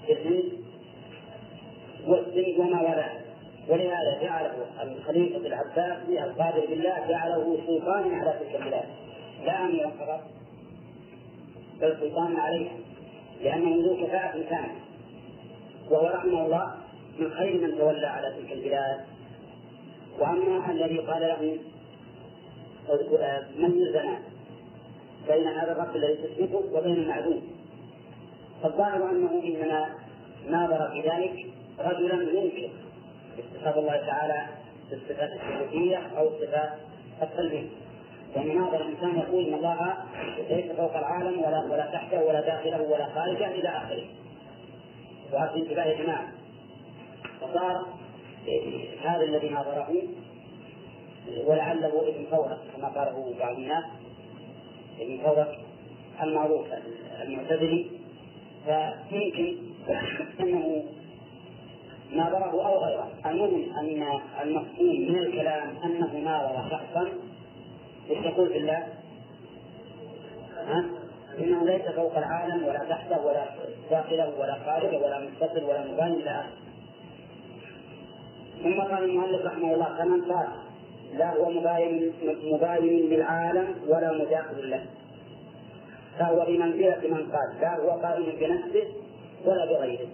[0.06, 0.52] في الهند
[2.08, 3.21] والسند وما والاه.
[3.70, 8.86] ولهذا جعله الخليفة العباسي القادر بالله جعله سلطانا على تلك البلاد.
[9.46, 10.22] لا أميرا فقط
[11.82, 12.72] بل سلطانا عليها
[13.42, 14.76] لأنه ذو كفاءة كاملة
[15.92, 16.76] وهو رحمه الله
[17.20, 19.00] من خير من تولى على تلك البلاد.
[20.20, 21.58] وأما الذي قال له
[23.58, 24.22] من الزمان
[25.28, 27.42] بين هذا الرب الذي تثبته وبين المعدوم؟
[28.64, 29.90] فالظاهر أنه إنما
[30.50, 31.46] ناظر في ذلك
[31.80, 32.70] رجلا ينكر.
[33.40, 34.46] اتصاف الله تعالى
[34.90, 36.70] بالصفات الثبوتية أو الصفات
[37.22, 37.68] السلبية
[38.36, 39.98] يعني ناظر الإنسان يقول إن الله
[40.50, 44.06] ليس فوق العالم ولا ولا تحته ولا داخله ولا خارجه إلى آخره.
[45.34, 46.28] وهذا انتباه يا جماعة.
[47.42, 47.86] فصار
[49.04, 50.04] هذا الذي ناظره
[51.46, 53.84] ولعله ابن فورك كما قاله بعض الناس.
[55.00, 55.60] ابن فورك
[56.24, 56.68] المعروف
[57.22, 57.88] المعتزلي.
[59.10, 59.58] فيمكن
[60.40, 60.84] أنه
[62.12, 67.10] ناظره أو غيره المهم أن المفهوم من الكلام أنه ناظر شخصا
[68.10, 68.88] إيش يقول في الله؟
[70.68, 70.86] ها؟
[71.40, 73.46] إنه ليس فوق العالم ولا تحته ولا
[73.92, 76.62] داخله ولا خارجه ولا متصل ولا إلى آخره.
[78.64, 80.48] ثم قال المؤلف رحمه الله كمن قال
[81.14, 84.86] لا هو مباين مباين للعالم ولا مداخل له
[86.20, 88.88] فهو بمنزلة من قال لا هو قائم بنفسه
[89.46, 90.08] ولا بغيره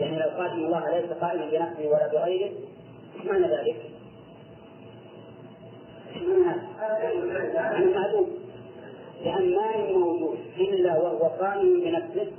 [0.00, 2.50] يعني لو قال إن الله ليس قائما بنفسه ولا بغيره
[3.16, 3.76] إيش معنى ذلك؟
[6.14, 8.38] إيش معنى؟ معلوم
[9.24, 12.32] لأن ما من موجود إلا وهو قائم بنفسه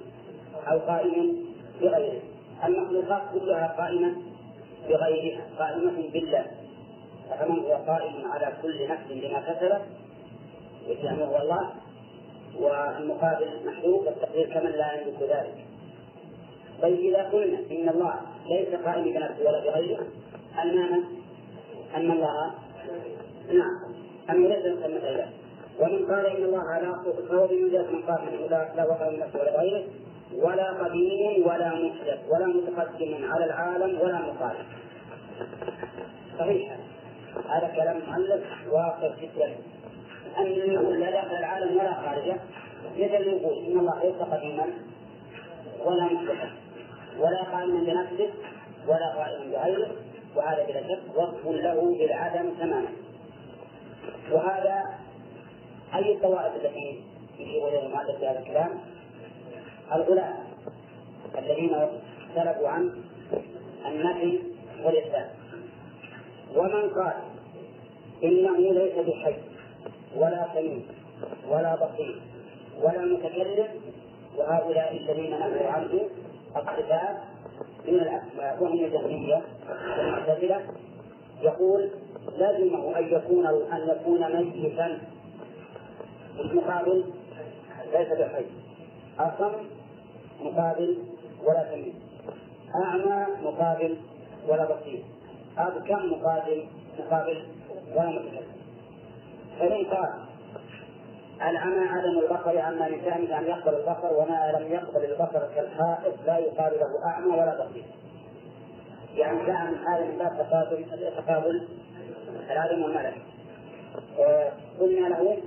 [0.67, 1.45] أو قائم
[1.81, 2.21] بغيره.
[2.63, 4.15] المخلوقات كلها قائمة
[4.89, 6.45] بغيرها قائمة بالله.
[7.29, 9.81] فمن هو قائم على كل نفس بما كسبت؟
[11.03, 11.69] هو الله
[12.59, 15.68] والمقابل محذوف والتقدير كمن لا يملك ذلك.
[16.81, 18.13] طيب إذا قلنا إن الله
[18.49, 20.07] ليس قائم بنفسه ولا بغيره
[20.63, 21.03] المعنى
[21.95, 22.51] أن الله
[23.53, 23.79] نعم
[24.29, 25.29] أنه ليس مثل ذلك
[25.79, 26.93] ومن قال إن الله لا
[27.29, 29.83] فهو بمنزلة من قال إنه لا وقع من نفسه ولا غيره
[30.33, 34.65] ولا قديم ولا محدث ولا متقدم على العالم ولا مخالف.
[36.39, 36.77] صحيح.
[37.49, 39.55] هذا كلام مؤلف واقع جدا.
[40.37, 42.37] أن يقول لا داخل العالم ولا خارجه
[42.95, 44.65] يدل يقول إن الله ليس قديما
[45.85, 46.49] ولا محدثا
[47.19, 48.29] ولا قائما بنفسه
[48.87, 49.91] ولا قائما بغيره
[50.35, 52.89] وهذا بلا شك وصف له بالعدم تماما.
[54.31, 54.83] وهذا
[55.95, 57.01] أي الطوائف التي
[57.39, 58.79] يشير إليها المؤلف في هذا الكلام؟
[59.95, 60.33] الغلاة
[61.37, 61.71] الذين
[62.35, 63.03] سلبوا عن
[63.85, 64.39] النفي
[64.83, 65.29] والإثبات
[66.55, 67.13] ومن قال
[68.23, 69.35] إنه ليس بحي
[70.15, 70.79] ولا سميع
[71.49, 72.21] ولا بصير
[72.81, 73.67] ولا متكلم
[74.37, 76.09] وهؤلاء الذين نهوا عنه
[76.55, 77.17] الصفات
[77.87, 79.41] من الأسماء وهم الجهمية
[79.97, 80.61] والمعتزلة
[81.41, 81.89] يقول
[82.37, 84.99] لازمه أن يكون أن يكون ميتا.
[86.39, 87.03] المقابل
[87.93, 88.45] ليس بحي
[89.19, 89.51] أصم
[90.41, 90.97] مقابل
[91.43, 91.93] ولا سميع
[92.85, 93.97] أعمى مقابل
[94.47, 95.03] ولا بصير.
[95.57, 96.65] أبكم مقابل
[96.99, 97.43] مقابل
[97.95, 98.47] ولا متكلم
[99.59, 100.28] فإن قال
[101.41, 106.73] العمى عدم البصر عما لسانه أن يقبل البصر وما لم يقبل البصر كالحائط لا يقال
[106.79, 107.83] له أعمى ولا بصير.
[109.15, 110.85] يعني جاء من هذا من باب تقابل
[111.17, 111.67] تقابل
[112.51, 113.15] العالم والملك.
[114.79, 115.37] قلنا له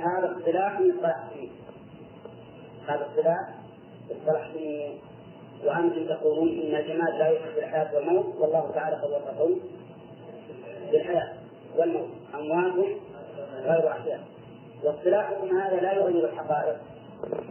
[0.00, 1.24] هذا اصطلاح من اصطلاح
[2.88, 3.54] هذا اصطلاح
[4.10, 4.50] اصطلاح
[5.64, 9.60] وأنتم تقولون إن الجماد لا يحب الحياة والموت والله تعالى قد وصفهم
[10.92, 11.32] بالحياة
[11.76, 12.08] والموت.
[12.34, 12.86] أموات
[13.62, 14.20] غير أحياء
[14.84, 16.76] واصطلاحكم هذا لا يغير الحقائق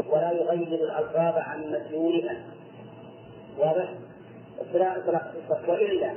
[0.09, 2.38] ولا يغير الألفاظ عن مدلولها
[3.57, 3.89] واضح؟
[5.69, 6.13] وإلا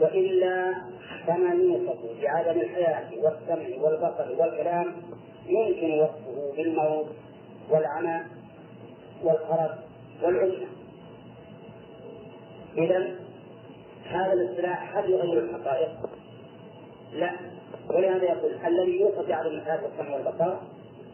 [0.00, 0.74] وإلا
[1.60, 4.92] يوصف بعدم الحياة والسمع والبصر والكلام
[5.46, 7.06] يمكن وصفه بالموت
[7.70, 8.20] والعمى
[9.24, 9.70] والخرف
[10.22, 10.66] والعمى
[12.78, 13.14] إذا
[14.04, 15.90] هذا الاصطلاح هل يغير الحقائق؟
[17.12, 17.30] لا
[17.90, 20.56] ولهذا يقول الذي يوصف بعدم الحياة والسمع والبصر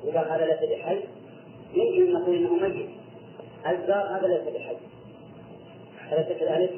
[0.04, 1.00] يقال هذا ليس بحي
[1.74, 2.88] يمكن أن نقول إنه ميت.
[3.66, 4.76] الزار هذا ليس بحي
[6.12, 6.72] أليس كذلك؟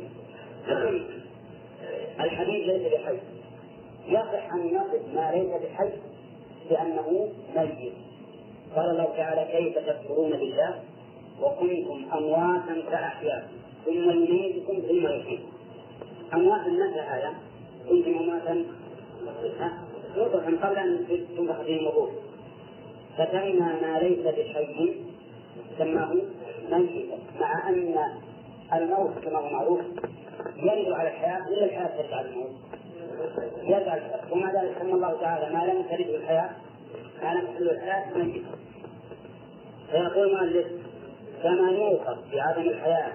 [2.20, 3.18] الحديد ليس بحي
[4.09, 5.91] يصح أن نصف ما ليس بحي
[6.70, 7.93] بأنه ميت.
[8.77, 10.81] قال الله تعالى كيف تكفرون بالله
[11.43, 13.49] وكنتم أمواتا فأحياء
[13.87, 15.49] ثم يميتكم ثم يحييكم.
[16.35, 17.35] أمواتا نفى هذا
[17.89, 18.64] كنتم أمواتا
[20.16, 21.07] يطعم قبل أن
[21.37, 22.11] تنفخ فيه النبوة
[23.18, 24.95] فسمى ما ليس بحي
[25.79, 26.14] سماه
[26.72, 27.95] ميتا مع أن
[28.74, 29.81] الموت كما هو معروف
[30.57, 32.51] يرد على الحياة إلا الحياة ترد على الموت.
[33.62, 34.33] الحياة.
[34.33, 36.51] ومع ذلك؟ سمى الله تعالى ما لم ترده الحياة
[37.22, 38.47] ما لم تحل الحياة ميتا
[39.91, 40.66] فيقول المؤلف
[41.43, 43.12] كما يوصف بعدم الحياة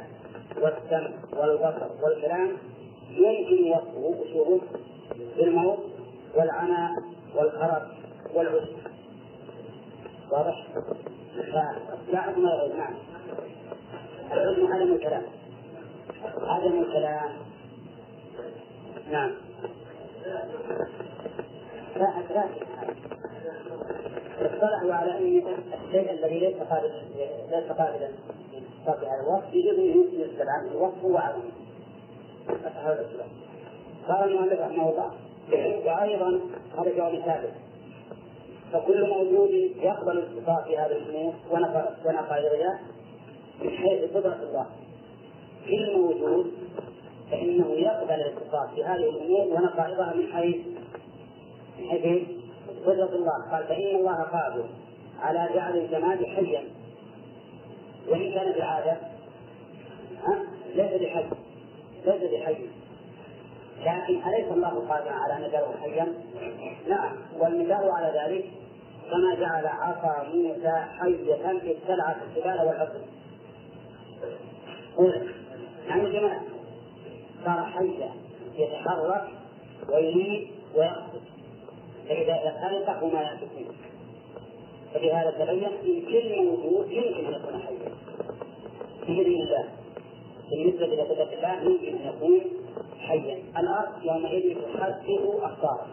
[0.61, 2.51] والسمع والبصر والكلام
[3.11, 4.61] يمكن وصفه وشوفه
[5.37, 5.79] بالموت
[6.41, 6.91] والعناء
[7.35, 7.83] والخرف
[8.33, 8.67] والعسر
[10.31, 10.67] واضح؟
[12.11, 12.93] لا عدم العلم نعم.
[14.31, 15.23] العلم عدم الكلام.
[16.41, 17.29] عدم الكلام.
[19.11, 19.31] نعم.
[21.95, 22.45] لا لا
[24.41, 25.43] اطلعوا على أن
[25.85, 27.01] الشيء الذي ليس قابلا
[27.51, 28.09] ليس قابلا
[28.53, 31.41] للصرف على الوصف ان يمكن الكلام الوصف هو عدم
[34.07, 35.11] قال المؤلف رحمه الله
[35.85, 36.39] وأيضا
[36.77, 37.55] هذا جواب ثالث
[38.73, 39.49] فكل موجود
[39.81, 41.33] يقبل الاتصاف في هذه الأمور
[42.05, 42.79] ونقائضها
[43.61, 44.65] من حيث قدرة الله.
[45.65, 46.51] كل موجود
[47.31, 50.55] فإنه يقبل الاتصاف في هذه الأمور ونقائضها من حيث
[51.79, 52.27] من حيث
[52.85, 53.51] قدرة الله.
[53.51, 54.65] قال فإن الله قادر
[55.19, 56.63] على جعل الجماد حيا.
[58.09, 58.97] وإن كان بالعاده
[60.75, 61.25] ليس بحي.
[62.05, 62.55] ليس بحي.
[63.81, 66.13] لكن أليس الله قادرا على أن يجعله حيا؟
[66.87, 68.45] نعم والمثال على ذلك
[69.11, 72.99] كما جعل عصا موسى حية ابتلعت الجبال والعصر
[75.87, 76.39] يعني جمال
[77.45, 78.11] صار حيا
[78.55, 79.27] يتحرك
[79.89, 81.21] ويريد ويقصد.
[82.09, 83.67] فإذا خلقه ما يأتي
[84.93, 87.91] فبهذا تبين ان كل موجود يمكن أن يكون حيا.
[89.05, 89.65] في دين الله.
[90.51, 92.41] بالنسبة لصفه الله يمكن أن يكون
[93.53, 95.05] حيا الأرض يومئذ تحدث
[95.41, 95.87] اخبارها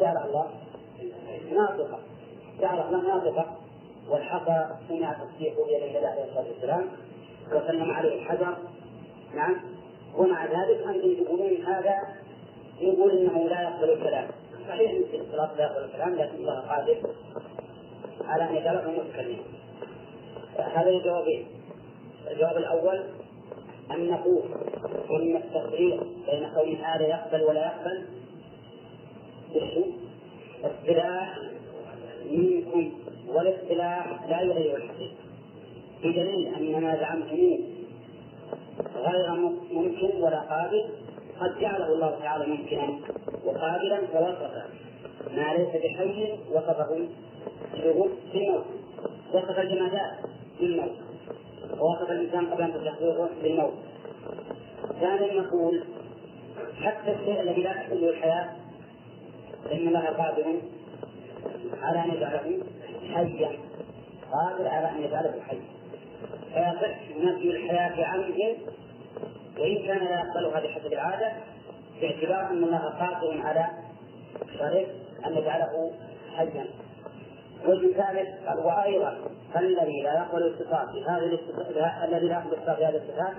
[0.00, 0.46] جعل الله.
[1.52, 1.98] ناطقة.
[2.60, 3.46] جعل الله ناطقة.
[4.08, 6.86] والحصى سمع تصديقه بيد النبي عليه الصلاه والسلام
[7.52, 7.90] وسلم.
[7.90, 8.56] عليه الحجر
[9.34, 9.56] نعم.
[10.16, 11.94] ومع ذلك أنتم تقولون هذا
[12.80, 14.28] يقول إنه لا يقبل الكلام.
[14.68, 16.96] صحيح ان الصلاة لا يقبل الكلام لكن الله قادر
[18.24, 19.42] على أن يجعله متكلما
[20.58, 21.46] هذا الجوابين
[22.30, 23.04] الجواب الأول
[23.90, 24.42] أن نقول
[25.10, 28.04] إن التفريق بين قول هذا يقبل ولا يقبل.
[30.64, 31.38] اصطلاح
[32.30, 32.92] منكم
[33.28, 35.14] والاصطلاح لا يغير الحقيقة.
[36.04, 37.58] بدليل أن ما زعمتموه
[38.96, 39.34] غير
[39.72, 40.84] ممكن ولا قابل
[41.40, 42.98] قد جعله الله تعالى ممكنا
[43.44, 44.52] وقابلا فوصف
[45.36, 47.08] ما ليس بحي وصفه
[47.74, 48.64] بالموت
[49.34, 50.12] وصف الجمادات
[50.60, 51.07] بالموت
[51.80, 53.74] ووصف الإنسان قبل أن تستحضره بالموت
[55.00, 55.84] ثانيا نقول
[56.82, 58.48] حتى الشيء الذي لا تحله الحياة
[59.64, 60.60] فإن الله قادر
[61.82, 62.62] على أن يجعله
[63.14, 63.50] حيا
[64.32, 65.60] قادر على أن يجعله حيا.
[66.54, 68.34] فيصح نفي الحياة عنه
[69.58, 71.32] وإن كان لا يقبلها بحسب العادة
[72.00, 73.66] باعتبار أن الله قادر على
[74.58, 74.86] شرط
[75.26, 75.92] أن يجعله
[76.36, 76.66] حيا.
[77.66, 79.18] وجه ثالث قال وأيضا
[79.56, 81.38] الذي لا يقبل الاتصال بهذه
[82.04, 83.34] الذي لا يقبل الاتصال بهذه الصفات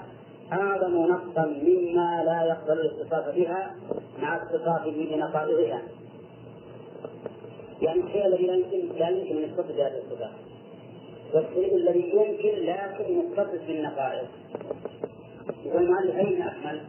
[0.53, 3.76] اعظم نقصا مما لا يقبل الاتصاف بها
[4.22, 5.82] مع اتصافه بنقائضها.
[7.82, 10.32] يعني الشيء الذي لا يمكن لا يمكن أن يتصف بهذه الصفات.
[11.34, 14.28] والشيء الذي يمكن لكن يتصف بالنقائض.
[15.66, 16.82] يقول المؤلف أين أكمل؟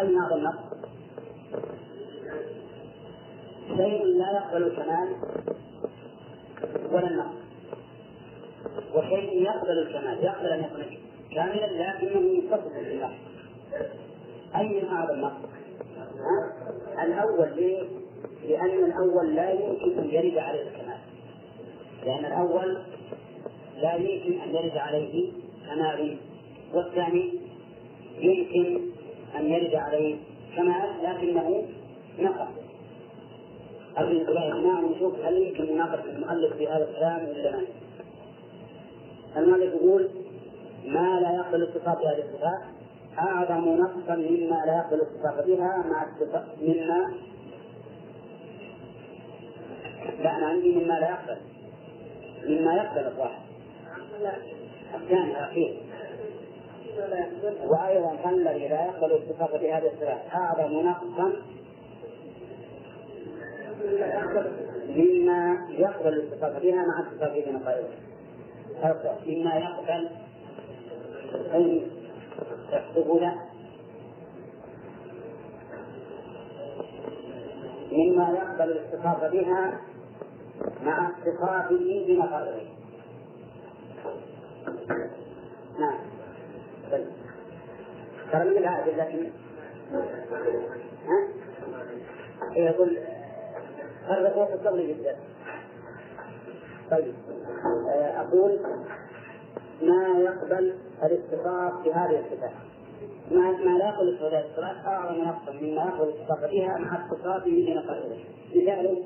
[0.00, 0.70] أين هذا النقص؟
[3.76, 5.16] شيء لا يقبل الكمال
[6.92, 7.49] ولا النقص
[8.94, 10.84] وشيء يقبل الكمال يقبل أن يكون
[11.34, 13.10] كاملا لكنه يتصف بالله
[14.56, 15.50] أي هذا النقص؟
[17.04, 17.82] الأول ليه؟
[18.48, 20.98] لأن الأول لا يمكن أن يرد عليه الكمال
[22.06, 22.78] لأن الأول
[23.82, 25.32] لا يمكن أن يرد عليه
[25.66, 26.16] كمال
[26.74, 27.32] والثاني
[28.18, 28.80] يمكن
[29.36, 30.16] أن يرد عليه
[30.56, 31.64] كمال لكنه
[32.18, 32.48] نقص
[33.96, 37.60] أبي الإمام نشوف هل يمكن مناقشة المؤلف في هذا الكلام ولا لا؟
[39.36, 40.08] المؤلف يقول
[40.84, 42.60] ما لا يقبل الاتصاف بهذه الصفات.
[43.18, 46.06] أعظم نقصا مما لا يقبل الاتصاف بها مع
[46.60, 47.10] مما
[50.22, 51.36] لا أنا عندي مما لا يقبل.
[52.44, 53.40] مما يقبل الواحد
[54.94, 55.82] الثاني الأخير.
[57.64, 60.20] وأيضا الذي لا يقبل الاتصاف بهذه الصفات.
[60.34, 61.32] أعظم نقصا
[64.88, 68.10] مما يقبل الاتصاف بها مع اتصافه بنقائضها
[69.26, 70.08] مما يقبل
[71.54, 71.82] أن
[72.72, 73.34] يحسب له.
[77.92, 79.80] مما يقبل الاتصاف بها
[80.84, 82.66] مع اتصافه بمقرره
[85.78, 85.98] نعم.
[88.32, 88.56] ترى من
[88.98, 89.30] لكن
[91.06, 91.28] ها؟
[92.56, 92.98] يقول
[94.26, 95.16] هو الصبر جدا.
[96.90, 97.14] طيب.
[98.00, 98.60] أقول
[99.82, 102.52] ما يقبل الاتصاف بهذه الصفات
[103.30, 108.16] ما ما لا يقبل الصفات أعظم نقصا مما يقبل الاتصاف بها مع اتصافه بنقائصه
[108.54, 109.02] مثال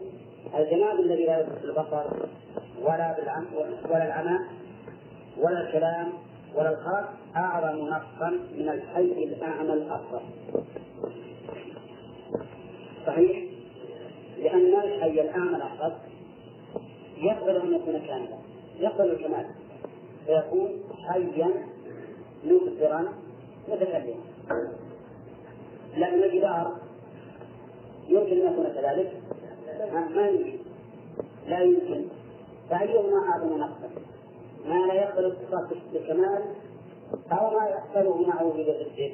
[0.55, 2.05] الجماد الذي لا يدرك البصر
[2.82, 3.47] ولا بالعم
[3.90, 4.38] ولا العمى
[5.38, 6.12] ولا الكلام
[6.55, 10.22] ولا الخلق أعظم نقصا من الحي الأعمى الأصغر
[13.07, 13.45] صحيح؟
[14.38, 15.92] لأن الحي الأعمى الأصغر
[17.16, 18.43] يقبل أن يكون كاملا.
[18.78, 19.46] يقبل الكمال
[20.26, 20.68] فيكون
[21.08, 21.50] حيا
[22.44, 23.12] مبصرا
[23.68, 24.14] متكلما
[25.96, 26.76] لكن الجدار
[28.08, 29.12] يمكن أن يكون كذلك.
[30.14, 30.58] ما يمكن؟
[31.48, 32.04] لا يمكن.
[32.70, 33.90] فأيهما أعظم نقصا؟
[34.66, 36.42] ما لا يقبل اتصاف بالكمال
[37.32, 39.12] أو ما يقبله معه بضده